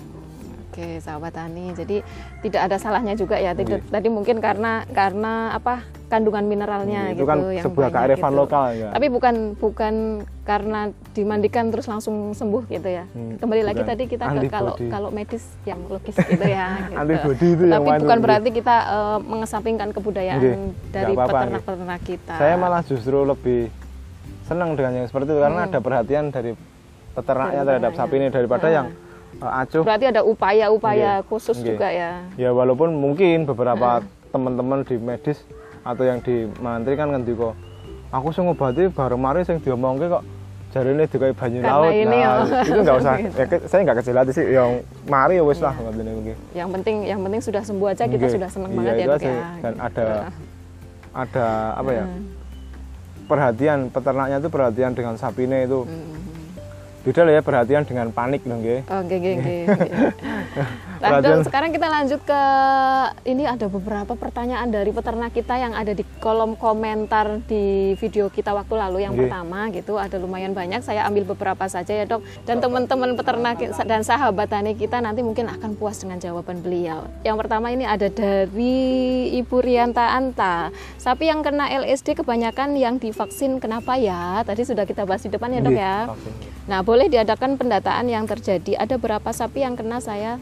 [0.78, 1.74] Oke, sahabat tani.
[1.74, 2.06] Jadi
[2.38, 3.50] tidak ada salahnya juga ya.
[3.50, 8.30] Tidak, tadi mungkin karena karena apa kandungan mineralnya itu gitu kan yang sebuah banyak kearifan
[8.30, 8.40] gitu.
[8.40, 9.94] lokal ya Tapi bukan bukan
[10.46, 10.80] karena
[11.18, 13.10] dimandikan terus langsung sembuh gitu ya.
[13.10, 16.78] Hmm, Kembali lagi tadi kita ke kalau kalau medis yang logis gitu ya.
[16.94, 16.94] gitu.
[16.94, 18.22] Antibody itu yang Tapi main bukan tuh.
[18.22, 20.58] berarti kita eh, mengesampingkan kebudayaan Nggih,
[20.94, 22.34] dari peternak-peternak kita.
[22.38, 23.66] saya malah justru lebih
[24.48, 25.68] senang dengan yang seperti itu karena Hmm.
[25.68, 26.52] ada perhatian dari
[27.10, 27.98] peternaknya Dari terhadap peternaknya.
[28.08, 28.72] sapi ini daripada Ah.
[28.72, 28.86] yang
[29.38, 31.68] uh, acuh Berarti ada upaya-upaya Nggih, khusus nggih.
[31.70, 32.10] juga ya.
[32.34, 35.38] ya walaupun mungkin beberapa teman-teman di medis
[35.82, 37.52] atau yang di mantri kan ngendiko
[38.08, 40.24] aku sing ngobati bareng mari sing diomongke kok
[40.68, 42.60] jarine dikai banyu Karena laut ini, nah oh.
[42.62, 43.36] itu nggak usah Gitu.
[43.38, 44.70] ya, saya nggak kecil hati sih yang
[45.06, 48.34] mari ya wis lah ngene iki Yang penting yang penting sudah sembuh aja kita Nggih.
[48.34, 49.24] sudah senang Iya, banget ya dok aja.
[49.26, 49.32] ya.
[49.58, 49.80] dan Gitu.
[49.82, 50.06] ada
[51.14, 52.24] ada apa ya Hmm.
[53.28, 56.16] Perhatian peternaknya itu perhatian dengan sapine itu Hmm.
[57.04, 58.88] beda lah ya perhatian dengan panik dong nggih.
[58.88, 59.56] Oh, oke, oke, oke.
[60.98, 62.42] Dok, sekarang kita lanjut ke
[63.30, 68.50] ini ada beberapa pertanyaan dari peternak kita yang ada di kolom komentar di video kita
[68.50, 69.06] waktu lalu.
[69.06, 69.22] Yang Nggih.
[69.30, 72.26] pertama gitu ada lumayan banyak saya ambil beberapa saja ya dok.
[72.42, 77.06] Dan teman-teman peternak dan sahabat tani kita nanti mungkin akan puas dengan jawaban beliau.
[77.22, 80.74] Yang pertama ini ada dari Ibu Rianta Anta.
[80.98, 84.42] Sapi yang kena LSD kebanyakan yang divaksin kenapa ya?
[84.42, 85.96] Tadi sudah kita bahas di depan ya dok Nggih, ya.
[86.10, 86.32] vaksin.
[86.68, 88.76] Nah, boleh diadakan pendataan yang terjadi.
[88.76, 90.36] Ada berapa sapi yang kena saya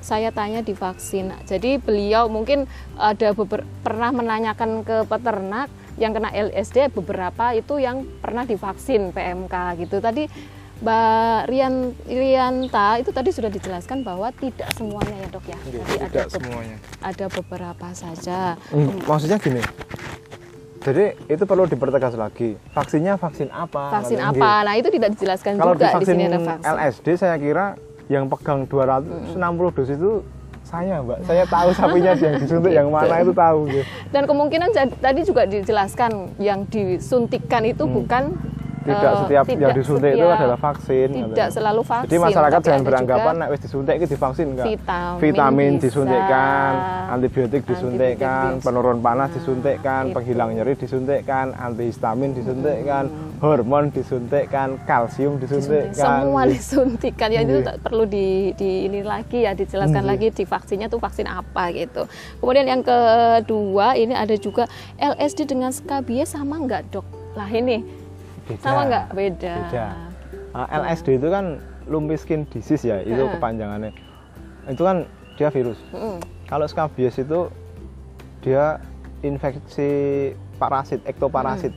[0.00, 1.32] saya tanya divaksin.
[1.44, 2.64] Jadi beliau mungkin
[2.96, 9.54] ada beber- pernah menanyakan ke peternak yang kena LSD beberapa itu yang pernah divaksin PMK
[9.80, 10.00] gitu.
[10.00, 10.28] Tadi
[10.76, 15.58] Mbak Rian Rianta itu tadi sudah dijelaskan bahwa tidak semuanya ya dok ya.
[15.64, 16.76] Jadi ada tidak be- semuanya.
[17.00, 18.40] ada beberapa saja.
[18.68, 19.64] Hmm, maksudnya gini.
[20.84, 22.54] Jadi itu perlu dipertegas lagi.
[22.70, 23.90] Vaksinnya vaksin apa?
[23.90, 24.62] Vaksin apa?
[24.62, 26.70] Nah itu tidak dijelaskan Kalau juga di sini ada vaksin.
[26.70, 27.74] LSD saya kira
[28.06, 30.22] yang pegang 260 dosis itu
[30.66, 31.18] saya, Mbak.
[31.30, 33.86] Saya tahu sapinya yang disuntik yang mana itu tahu gitu.
[34.10, 38.55] Dan kemungkinan tadi juga dijelaskan yang disuntikkan itu bukan Hmm.
[38.88, 41.08] Tidak eh, setiap yang tidak disuntik itu setiap- adalah vaksin.
[41.08, 41.50] Tidak katanya.
[41.50, 42.06] selalu vaksin.
[42.06, 44.66] Jadi masyarakat jangan beranggapan nek wis disuntik itu divaksin enggak.
[44.68, 45.82] Vitamin Vitamin bisa.
[45.82, 46.72] disuntikkan,
[47.08, 50.14] antibiotik disuntikkan, Antibiotik penurun panas Nah, disuntikkan, itu.
[50.14, 53.04] penghilang nyeri disuntikkan, antihistamin disuntikkan,
[53.38, 55.90] hormon disuntikkan, kalsium disuntik.
[55.90, 56.20] disuntikkan.
[56.22, 57.66] Semua disuntikan ya itu Iya.
[57.66, 60.08] tak perlu di, di ini lagi ya dijelaskan Iya.
[60.08, 62.06] lagi di vaksinnya tuh vaksin apa gitu.
[62.38, 64.64] Kemudian yang kedua ini ada juga
[64.96, 67.06] LSD dengan skabies sama nggak dok?
[67.32, 67.84] Lah ini
[68.46, 68.62] Beda.
[68.62, 69.54] sama nggak beda?
[69.66, 69.86] Beda.
[70.54, 73.92] Ah, LSD itu kan lumpy skin disease ya, itu kepanjangannya.
[74.70, 75.04] Itu kan
[75.36, 75.78] dia virus.
[75.92, 76.22] Mm-mm.
[76.48, 77.50] Kalau skabies itu
[78.40, 78.78] dia
[79.20, 81.74] infeksi parasit, ektoparasit.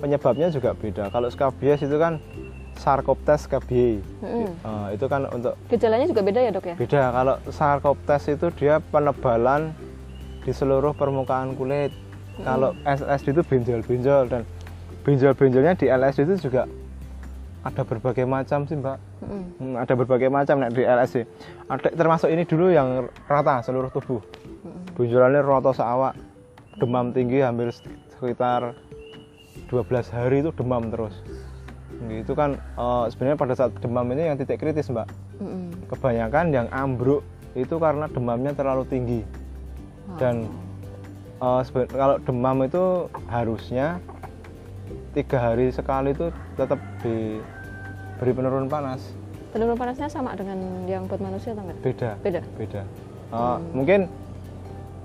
[0.00, 1.10] Penyebabnya juga beda.
[1.10, 2.18] Kalau skabies itu kan
[2.72, 4.00] Sarcoptes scabiei.
[4.24, 4.48] Mm-mm.
[4.48, 6.74] Eh, itu kan untuk Gejalanya juga beda ya dok ya?
[6.74, 7.02] beda.
[7.12, 9.76] Kalau Sarcoptes itu dia penebalan
[10.42, 11.92] di seluruh permukaan kulit.
[12.42, 14.42] Kalau LSD itu benjol-benjol dan
[15.02, 16.70] benjol-benjolnya di LSD itu juga
[17.62, 18.98] ada berbagai macam sih mbak.
[19.22, 21.26] Hmm, ada berbagai macam nek di LSD.
[21.70, 24.18] Ada termasuk ini dulu yang rata seluruh tubuh.
[24.98, 26.18] Benjolannya rata seawak,
[26.82, 27.70] demam tinggi hampir
[28.18, 28.74] sekitar
[29.70, 31.14] 12 hari itu demam terus.
[32.10, 35.06] Itu kan eh, sebenarnya pada saat demam ini yang titik kritis mbak.
[35.38, 35.86] Mm-mm.
[35.86, 37.22] Kebanyakan yang ambruk
[37.54, 39.22] itu karena demamnya terlalu tinggi.
[40.18, 40.50] Dan
[41.38, 41.62] eh,
[41.94, 44.02] kalau demam itu harusnya
[45.12, 49.00] tiga hari sekali itu tetap diberi penurun panas.
[49.52, 50.56] Penurun panasnya sama dengan
[50.88, 51.78] yang buat manusia atau enggak?
[51.84, 52.10] Beda.
[52.24, 52.40] Beda.
[52.56, 52.82] beda.
[53.32, 54.08] Eh, Mungkin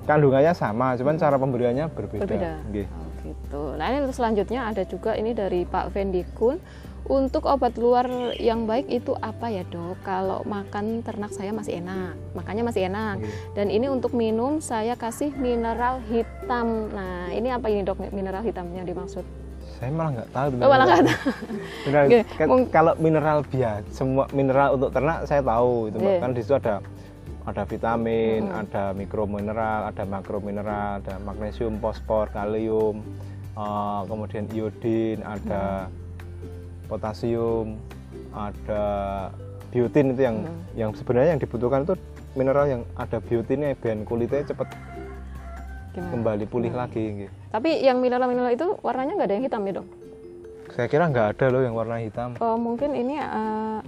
[0.08, 2.24] kandungannya sama, cuman cara pemberiannya berbeda.
[2.24, 2.52] Berbeda.
[2.72, 2.88] Nggih.
[2.88, 3.64] Oh, gitu.
[3.76, 6.60] Nah ini untuk selanjutnya ada juga ini dari Pak Fendi Kun.
[7.08, 9.96] Untuk obat luar yang baik itu apa ya dok?
[10.04, 13.24] Kalau makan ternak saya masih enak, makanya masih enak.
[13.56, 16.92] Dan ini untuk minum saya kasih mineral hitam.
[16.92, 19.47] Nah ini apa ini dok mineral hitamnya dimaksud?
[19.68, 20.48] Saya malah nggak tahu.
[20.58, 21.30] Oh, malah nggak tahu.
[21.86, 25.98] Mineral, kan kalau mineral biasa, semua mineral untuk ternak saya tahu itu.
[25.98, 26.18] Nggih.
[26.18, 26.76] kan di situ ada
[27.44, 28.62] ada vitamin, Mm-mm.
[28.62, 33.00] ada mikromineral, ada makromineral, ada magnesium, fosfor, kalium,
[33.54, 35.88] eh, kemudian iodin, ada
[36.86, 37.78] potasium,
[38.32, 38.84] ada
[39.70, 40.60] biotin itu yang Mm.
[40.76, 41.96] yang sebenarnya yang dibutuhkan itu
[42.34, 44.68] mineral yang ada biotinnya biar kulitnya cepat
[45.92, 46.10] Gimana?
[46.12, 46.82] kembali pulih Hmm.
[46.82, 47.06] lagi.
[47.22, 47.34] gitu.
[47.48, 49.88] Tapi yang mineral-mineral itu warnanya nggak ada yang hitam ya dok?
[50.70, 52.36] Saya kira nggak ada loh yang warna hitam.
[52.38, 53.80] Oh, mungkin ini eh,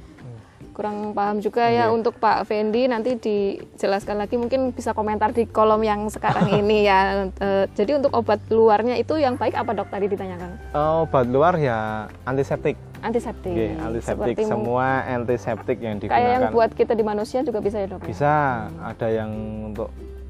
[0.71, 1.85] kurang paham juga ya Iya.
[1.91, 7.27] untuk Pak Fendi nanti dijelaskan lagi mungkin bisa komentar di kolom yang sekarang ini ya.
[7.29, 10.49] Eh, jadi untuk obat luarnya itu yang baik apa dok tadi ditanyakan?
[10.71, 12.79] Eh, obat luar ya antiseptik.
[12.99, 13.51] Antiseptik.
[13.51, 16.51] Oke, antiseptik Seperti semua antiseptik yang kayak yang digunakan.
[16.51, 18.03] buat kita di manusia juga bisa ya dok?
[18.03, 18.07] ya?
[18.07, 18.33] Bisa,
[18.75, 19.31] ada yang
[19.67, 19.87] untuk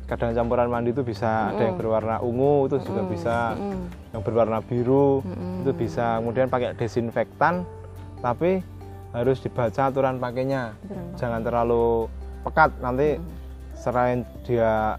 [0.09, 3.37] kadang campuran mandi itu bisa ada yang berwarna ungu itu juga bisa.
[4.09, 5.21] Yang berwarna biru
[5.61, 6.17] itu bisa.
[6.17, 7.61] Kemudian pakai desinfektan
[8.25, 8.65] tapi
[9.13, 10.73] harus dibaca aturan pakainya.
[11.15, 12.09] Jangan terlalu
[12.41, 12.73] pekat.
[12.81, 13.21] Nanti
[13.77, 14.97] selain dia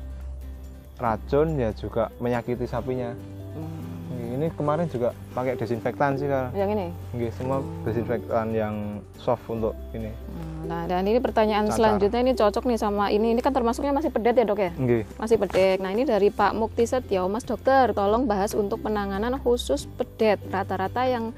[1.03, 3.11] racun ya juga menyakiti sapinya
[4.41, 6.87] ini kemarin juga pakai desinfektan sih kan Yang ini?
[7.13, 8.75] Nggih, semua desinfektan yang
[9.21, 10.09] soft untuk ini.
[10.09, 11.77] Hmm, Nah, dan ini pertanyaan Cacar.
[11.77, 13.35] selanjutnya ini cocok nih sama ini.
[13.35, 14.71] Ini kan termasuknya masih pedet ya dok ya?
[14.73, 15.03] Nggih.
[15.19, 15.83] Masih pedek.
[15.83, 20.39] Nah ini dari Pak Mukti Setio, Mas Dokter, tolong bahas untuk penanganan khusus pedet.
[20.47, 21.35] Rata-rata yang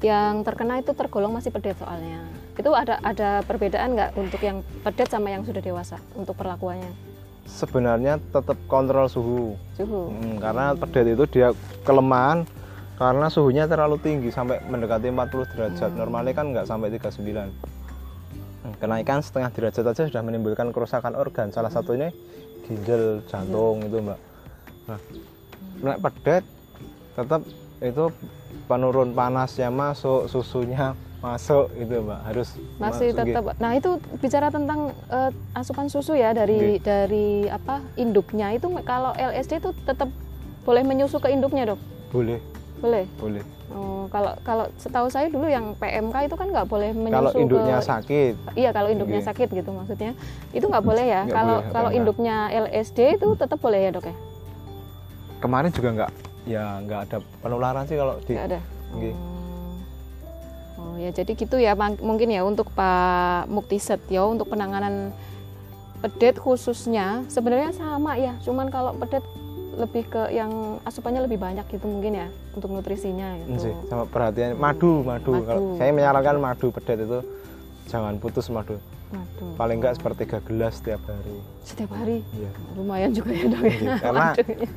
[0.00, 2.24] yang terkena itu tergolong masih pedet soalnya.
[2.56, 7.09] Itu ada ada perbedaan nggak untuk yang pedet sama yang sudah dewasa untuk perlakuannya?
[7.50, 9.58] Sebenarnya tetap kontrol suhu.
[9.74, 10.14] Suhu.
[10.14, 11.50] Hmm, karena pedet itu dia
[11.82, 12.46] kelemahan
[12.94, 15.90] karena suhunya terlalu tinggi sampai mendekati 40 derajat.
[15.98, 17.50] Normalnya kan nggak sampai 39.
[18.62, 21.50] Hmm, Kenaikan setengah derajat saja sudah menimbulkan kerusakan organ.
[21.50, 22.14] Salah satunya
[22.70, 24.18] ginjal, jantung itu, Mbak.
[24.86, 25.00] Nah,
[25.82, 26.44] nek pedet
[27.18, 27.42] tetap
[27.80, 28.04] itu
[28.70, 32.20] penurun panasnya masuk, susunya masuk itu, Mbak.
[32.24, 32.48] Harus
[32.80, 33.42] Masih masuk, tetap.
[33.60, 39.60] Nah itu bicara tentang eh, asupan susu ya dari dari apa induknya itu kalau LSD
[39.60, 40.08] itu tetap
[40.64, 41.80] boleh menyusu ke induknya dok?
[42.10, 42.42] boleh,
[42.82, 43.06] Boleh.
[43.22, 43.44] boleh.
[43.70, 47.78] Oh, kalau kalau setahu saya dulu yang PMK itu kan nggak boleh menyusu Kalau induknya
[47.78, 49.28] ke sakit, iya kalau induknya Oke.
[49.30, 50.10] sakit gitu maksudnya
[50.50, 54.10] itu nggak boleh ya Nggak kalau boleh, kalau induknya LSD itu tetap boleh ya dok
[54.10, 54.16] ya
[55.38, 56.10] kemarin juga nggak
[56.50, 58.60] ya nggak ada penularan sih kalau di nggak ada.
[61.00, 61.10] Ya.
[61.10, 65.10] Jadi gitu ya mungkin ya untuk Pak Mukti Setio untuk penanganan
[66.00, 68.36] pedet khususnya sebenarnya sama ya.
[68.40, 69.24] Cuman kalau pedet
[69.70, 73.70] lebih ke yang asupannya lebih banyak gitu mungkin ya untuk nutrisinya gitu.
[73.70, 75.32] sih sama perhatian madu madu.
[75.32, 75.46] Madu.
[75.46, 77.18] kalau saya menyarankan madu pedet itu
[77.88, 78.76] jangan putus madu.
[79.10, 79.58] Waduh.
[79.58, 81.36] paling nggak sepertiga gelas setiap hari.
[81.66, 82.22] Setiap hari?
[82.30, 82.50] Iya.
[82.78, 83.74] lumayan juga ya dok ya.
[83.74, 84.68] Iya, karena- Madunya.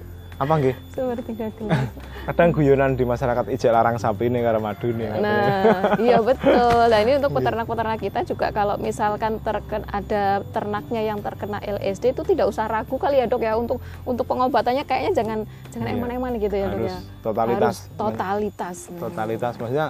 [0.43, 0.75] Apa nggih?
[0.91, 1.87] Sepertiga gelas
[2.27, 6.87] kadang guyonan di masyarakat ijek larang sapi nih karena madu nih Nah, iya betul.
[6.87, 12.23] Nah, ini untuk peternak-peternak kita juga kalau misalkan terkena ada ternaknya yang terkena LSD itu
[12.23, 13.59] tidak usah ragu kali ya, Dok ya.
[13.59, 15.95] Untuk untuk pengobatannya kayaknya jangan jangan Iya.
[15.97, 16.99] eman-eman gitu ya, Dok harus ya.
[17.19, 17.59] totalitas.
[17.59, 18.77] Harus totalitas.
[18.87, 19.87] Nah, totalitas maksudnya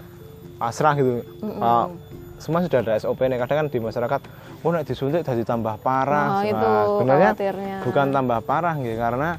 [0.57, 1.11] pasrah gitu.
[1.59, 1.85] Ah,
[2.41, 3.37] semua sudah ada SOP nih.
[3.37, 4.21] Kadang kan di masyarakat
[4.63, 6.41] oh nek disuntik jadi tambah parah.
[6.41, 7.31] Nah, itu sebenarnya
[7.85, 9.29] bukan tambah parah gitu karena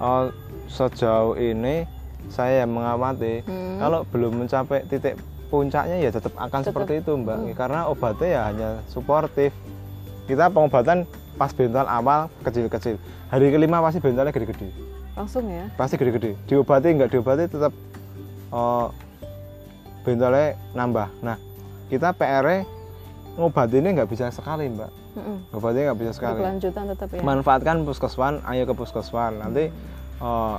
[0.00, 0.26] eh,
[0.66, 1.84] sejauh ini
[2.28, 3.78] saya yang mengamati Hmm.
[3.78, 6.68] kalau belum mencapai titik puncaknya ya tetap akan Tetap.
[6.70, 7.54] seperti itu mbak Hmm.
[7.54, 9.50] karena obatnya ya hanya suportif
[10.24, 14.70] kita pengobatan pas bental awal kecil-kecil hari kelima pasti bentalnya gede-gede
[15.12, 15.66] Langsung ya.
[15.74, 17.72] pasti gede-gede diobati nggak diobati tetap
[18.48, 18.86] eh,
[20.00, 21.36] bentalnya nambah nah
[21.88, 22.62] kita PR
[23.34, 25.38] ngobatinnya nggak bisa sekali mbak Mm-mm.
[25.50, 26.38] ngobatinnya nggak bisa sekali
[26.94, 27.22] tetap ya.
[27.22, 29.68] manfaatkan puskeswan ayo ke puskeswan nanti
[30.22, 30.58] eh,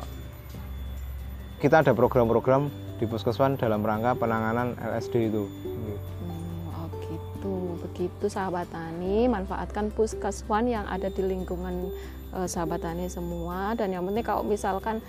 [1.62, 5.46] kita ada program-program di puskeswan dalam rangka penanganan LSD itu
[6.22, 11.90] Hmm, oh gitu, begitu sahabat tani, manfaatkan puskeswan yang ada di lingkungan
[12.34, 13.74] eh, sahabat tani semua.
[13.74, 15.02] Dan yang penting kalau misalkan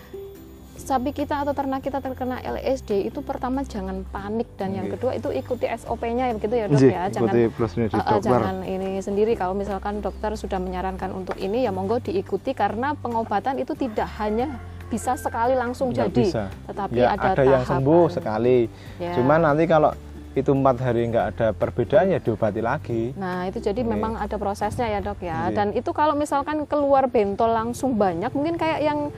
[0.72, 4.96] sapi kita atau ternak kita terkena LSD itu pertama jangan panik dan yang Oke.
[4.98, 8.20] kedua itu ikuti SOP-nya begitu ya dok Nggih, ya, jangan eh, dokter.
[8.24, 13.60] jangan ini sendiri kalau misalkan dokter sudah menyarankan untuk ini ya monggo diikuti karena pengobatan
[13.60, 14.58] itu tidak hanya
[14.88, 16.44] bisa sekali langsung Nggak jadi, bisa.
[16.68, 18.68] tetapi ya ada, ada, yang sembuh sekali
[19.00, 19.16] Ya.
[19.16, 19.92] cuman nanti kalau
[20.32, 23.92] itu empat hari nggak ada perbedaan ya diobati lagi Nah, itu jadi Oke.
[23.92, 25.52] memang ada prosesnya ya, Dok ya.
[25.52, 25.54] Oke.
[25.60, 29.12] Dan itu kalau misalkan keluar bentol langsung banyak, mungkin kayak yang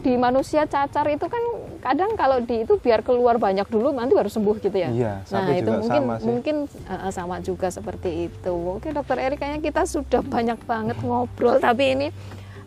[0.00, 1.42] di manusia cacar itu kan
[1.80, 4.88] kadang kalau di itu biar keluar banyak dulu nanti baru sembuh gitu ya.
[4.88, 6.26] Iya, nah, itu mungkin sama sih.
[6.28, 6.56] mungkin
[6.88, 8.54] uh, sama juga seperti itu.
[8.76, 12.08] Oke, Dokter Eri kayaknya kita sudah banyak banget ngobrol tapi ini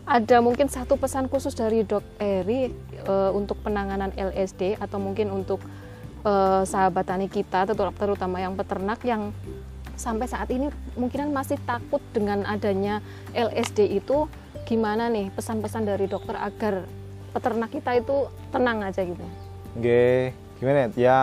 [0.04, 2.68] ada mungkin satu pesan khusus dari Dok Eri
[3.08, 5.64] uh, untuk penanganan LSD atau mungkin untuk
[6.28, 9.32] uh, sahabat tani kita terut- terutama yang peternak yang
[9.94, 10.68] sampai saat ini
[10.98, 12.98] mungkinan masih takut dengan adanya
[13.32, 14.26] LSD itu
[14.66, 16.84] gimana nih pesan-pesan dari dokter agar
[17.34, 18.16] peternak kita itu
[18.48, 19.24] tenang aja gitu.
[19.74, 20.88] Nggih, gimana ya?
[20.94, 21.18] ya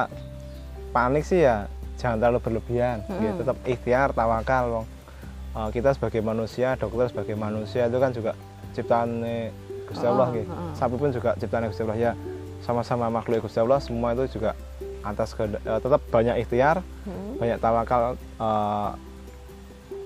[0.92, 3.16] panik sih ya jangan terlalu berlebihan Mm-mm.
[3.16, 4.88] Nggih, tetap ikhtiar tawakal wong
[5.52, 8.32] Eh, kita sebagai manusia dokter sebagai manusia itu kan juga
[8.72, 9.20] ciptaan
[9.84, 10.46] Gusti Allah Oh, nggih.
[10.48, 10.72] oh.
[10.72, 12.12] sapi pun juga ciptaan Gusti Allah ya
[12.62, 14.56] sama-sama makhluk Gusti Allah semua itu juga
[15.02, 17.36] atas kehendak- eh, tetap banyak ikhtiar Hmm.
[17.36, 18.90] banyak tawakal eh,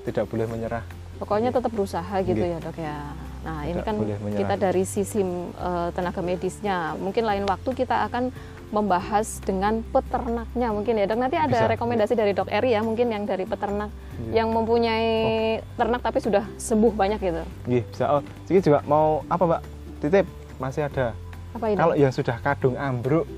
[0.03, 0.82] tidak boleh menyerah
[1.15, 2.49] Pokoknya tetap berusaha gitu Nggih.
[2.51, 2.97] ya dok ya.
[3.45, 3.95] Nah, ini kan
[4.33, 6.97] kita dari sisi eh, tenaga medisnya.
[6.97, 8.33] Mungkin lain waktu kita akan
[8.73, 11.21] membahas dengan peternaknya mungkin ya dok.
[11.21, 11.69] Nanti ada Bisa.
[11.69, 14.41] rekomendasi dari dok Eri ya mungkin yang dari peternak Iya.
[14.41, 15.07] yang mempunyai
[15.77, 17.43] ternak tapi sudah sembuh banyak gitu.
[17.69, 18.05] Nggih, bisa.
[18.09, 19.61] Oh, Ciki juga mau apa, Mbak?
[20.01, 20.25] Titip,
[20.57, 21.13] masih ada.
[21.53, 21.77] Apa ini?
[21.77, 23.29] Kalau yang sudah kadung ambruk.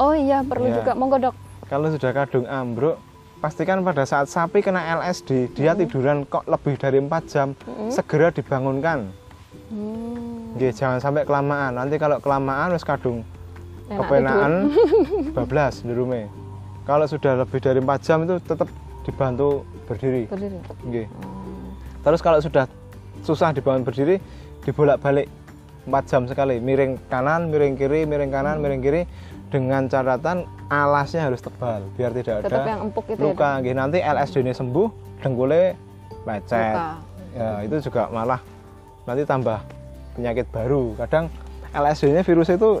[0.00, 0.80] Oh iya perlu Iya.
[0.80, 1.34] juga monggo dok.
[1.68, 2.96] kalau sudah kadung ambruk,
[3.38, 7.48] pastikan pada saat sapi kena LSD, dia tiduran kok lebih dari 4 jam,
[7.88, 9.08] segera dibangunkan.
[9.68, 11.72] Hmm, Nggih, jangan sampai kelamaan.
[11.74, 13.24] Nanti kalau kelamaan wis kadung
[13.88, 14.72] kepenaan
[15.36, 16.28] bablas di rumah.
[16.82, 18.68] Kalau sudah lebih dari 4 jam itu tetap
[19.02, 20.28] dibantu berdiri.
[20.28, 20.58] Berdiri.
[20.82, 21.06] Nggih.
[21.08, 21.68] Hmm.
[22.02, 22.66] Terus kalau sudah
[23.22, 24.18] susah dibangun berdiri,
[24.60, 25.30] dibolak-balik
[25.84, 28.62] 4 jam sekali, miring kanan, miring kiri, miring kanan, Hmm.
[28.62, 29.02] miring kiri
[29.48, 33.60] dengan catatan alasnya harus tebal biar tidak Tetap ada yang empuk itu luka.
[33.60, 33.72] ya.
[33.72, 34.88] Nanti LSD ini sembuh,
[35.20, 35.76] dengkulnya
[36.24, 36.72] lecet.
[36.72, 36.90] Luka.
[37.32, 38.40] Ya, itu juga malah
[39.04, 39.58] nanti tambah
[40.14, 40.94] penyakit baru.
[40.98, 41.32] Kadang
[41.72, 42.78] LSD-nya virus itu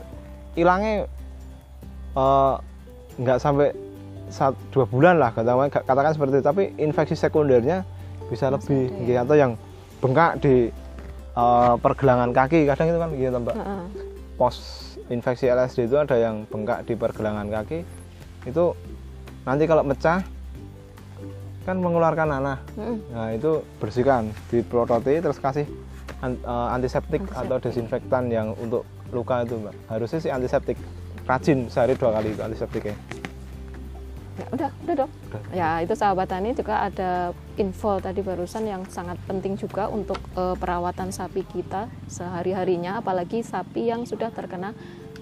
[0.54, 1.08] hilangnya
[2.14, 2.54] eh,
[3.18, 3.72] nggak sampai
[4.28, 6.44] sat- dua bulan lah katakan, katakan seperti itu.
[6.44, 7.84] Tapi infeksi sekundernya
[8.28, 9.04] bisa Masih lebih ada ya?
[9.04, 9.20] gitu.
[9.24, 9.52] atau yang
[10.00, 10.54] bengkak di
[11.32, 13.56] eh, pergelangan kaki kadang itu kan gitu mbak.
[13.56, 13.82] Heeh.
[14.32, 14.56] Pos
[15.12, 17.84] infeksi LSD itu ada yang bengkak di pergelangan kaki
[18.42, 18.64] itu
[19.44, 20.24] nanti kalau mecah
[21.62, 22.98] kan mengeluarkan nanah Mm-mm.
[23.14, 25.62] Nah itu bersihkan, diprototi terus kasih
[26.22, 29.74] eh, antiseptik, atau desinfektan yang untuk luka itu mbak.
[29.90, 30.78] Harusnya sih antiseptik,
[31.26, 32.96] rajin sehari dua kali itu antiseptiknya.
[34.32, 35.10] Ya, udah, udah dok.
[35.52, 40.56] Ya itu sahabat tani juga ada info tadi barusan yang sangat penting juga untuk eh,
[40.56, 44.72] perawatan sapi kita sehari harinya, apalagi sapi yang sudah terkena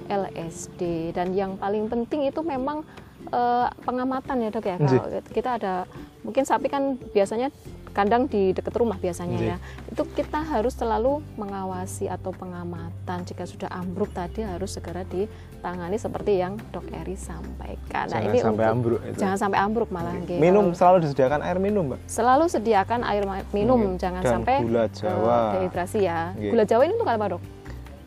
[0.06, 2.86] LSD dan yang paling penting itu memang
[3.34, 4.76] eh, pengamatan ya dok ya.
[4.78, 5.00] Nggih.
[5.02, 5.74] Kalau kita ada
[6.22, 7.50] mungkin sapi kan biasanya
[7.90, 9.50] kandang di dekat rumah biasanya Nggih.
[9.50, 9.56] ya.
[9.86, 16.38] Itu kita harus selalu mengawasi atau pengamatan jika sudah ambruk tadi harus segera ditangani seperti
[16.38, 18.06] yang dok Eri sampaikan.
[18.06, 19.18] Nah, Jangan ini sampai untuk- ambruk itu.
[19.18, 20.14] Jangan sampai ambruk malah.
[20.16, 20.38] nggih.
[20.38, 22.00] Minum Kalau- selalu disediakan air minum mbak.
[22.06, 23.98] Selalu sediakan air minum, Nggih.
[23.98, 25.38] jangan Dan sampai gula eh, Jawa.
[25.54, 26.20] dehidrasi ya.
[26.32, 26.50] Nggih.
[26.50, 27.42] Gula Jawa ini untuk apa dok?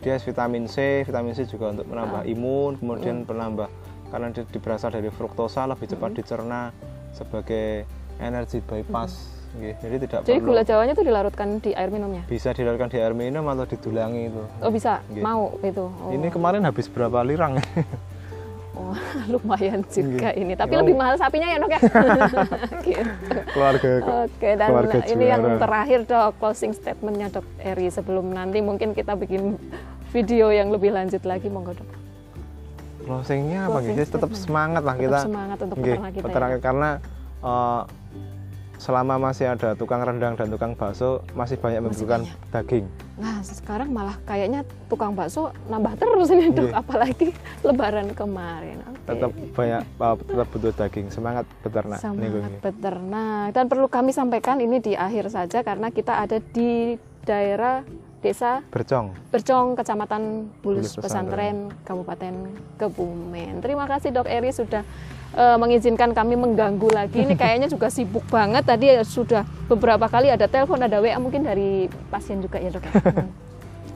[0.00, 2.28] Dia vitamin C, vitamin C juga untuk menambah Ah.
[2.28, 3.68] imun, kemudian penambah
[4.08, 6.70] karena dia di- berasal dari fruktosa lebih cepat dicerna
[7.10, 7.84] sebagai
[8.16, 9.33] energi bypass.
[9.54, 12.22] Jadi tidak Jadi perlu gula Jawanya itu dilarutkan di air minumnya.
[12.24, 14.42] bisa dilakukan di air minum atau didulangi itu.
[14.58, 15.22] Oh bisa, Nggih.
[15.22, 15.84] mau itu.
[15.86, 16.10] Oh.
[16.10, 17.62] Ini kemarin habis berapa lirang?
[18.74, 18.90] Oh,
[19.32, 20.42] lumayan juga Nggih.
[20.42, 20.52] ini.
[20.52, 20.98] Tapi Ya, lebih oh.
[20.98, 21.80] mahal sapinya ya dok ya.
[22.84, 23.10] Gitu.
[23.48, 23.88] Keluarga
[24.26, 25.58] Oke dan Keluarga ini yang juara.
[25.60, 29.54] terakhir dok closing statementnya dok Eri sebelum nanti mungkin kita bikin
[30.10, 31.88] video yang lebih lanjut lagi monggo dok.
[33.00, 34.02] closingnya apa gitu?
[34.10, 35.18] Tetap semangat lah Tetap kita.
[35.22, 36.24] semangat untuk peternak kita.
[36.24, 36.58] peternak ya.
[36.58, 36.90] karena
[37.40, 37.82] eh,
[38.76, 42.50] selama masih ada tukang rendang dan tukang bakso masih banyak Masih membutuhkan banyak.
[42.50, 42.84] daging.
[43.14, 46.74] Nah, sekarang malah kayaknya tukang bakso nambah terus ini dok, Iya.
[46.76, 47.28] apalagi
[47.62, 48.82] lebaran kemarin.
[48.84, 49.06] Oke.
[49.06, 51.06] Tetap banyak eh, tetap butuh daging.
[51.08, 51.98] Semangat peternak.
[51.98, 52.60] Niku Semangat nggih.
[52.60, 53.46] beternak.
[53.50, 57.80] Dan perlu kami sampaikan ini di akhir saja karena kita ada di daerah
[58.20, 59.12] desa Bercong.
[59.28, 60.22] Bercong, Kecamatan
[60.58, 62.34] Bulus Bulus Pesantren, Kabupaten
[62.78, 63.60] Kebumen.
[63.60, 64.80] Terima kasih Dok Eri sudah
[65.34, 67.26] eh, mengizinkan kami mengganggu lagi.
[67.26, 68.64] Ini kayaknya juga sibuk banget.
[68.64, 72.84] Tadi sudah beberapa kali ada telepon, ada WA mungkin dari pasien juga ya Dok.
[72.86, 72.92] ya?
[73.14, 73.30] Hmm.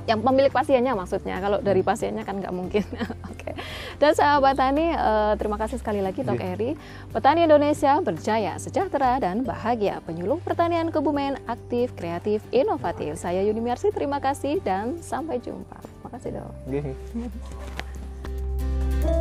[0.09, 1.37] Yang pemilik pasiennya maksudnya.
[1.37, 2.81] Kalau dari pasiennya kan nggak mungkin.
[3.29, 3.53] Oke.
[4.01, 6.57] Dan sahabat tani, eh, terima kasih sekali lagi Dok Iya.
[6.57, 6.71] Eri.
[7.13, 10.01] Petani Indonesia berjaya, sejahtera dan bahagia.
[10.09, 13.21] Penyuluh pertanian Kebumen aktif, kreatif, inovatif.
[13.21, 15.77] Saya Yuni Mersi, terima kasih dan sampai jumpa.
[15.77, 16.53] Terima kasih Dok.
[16.73, 16.85] Nggih.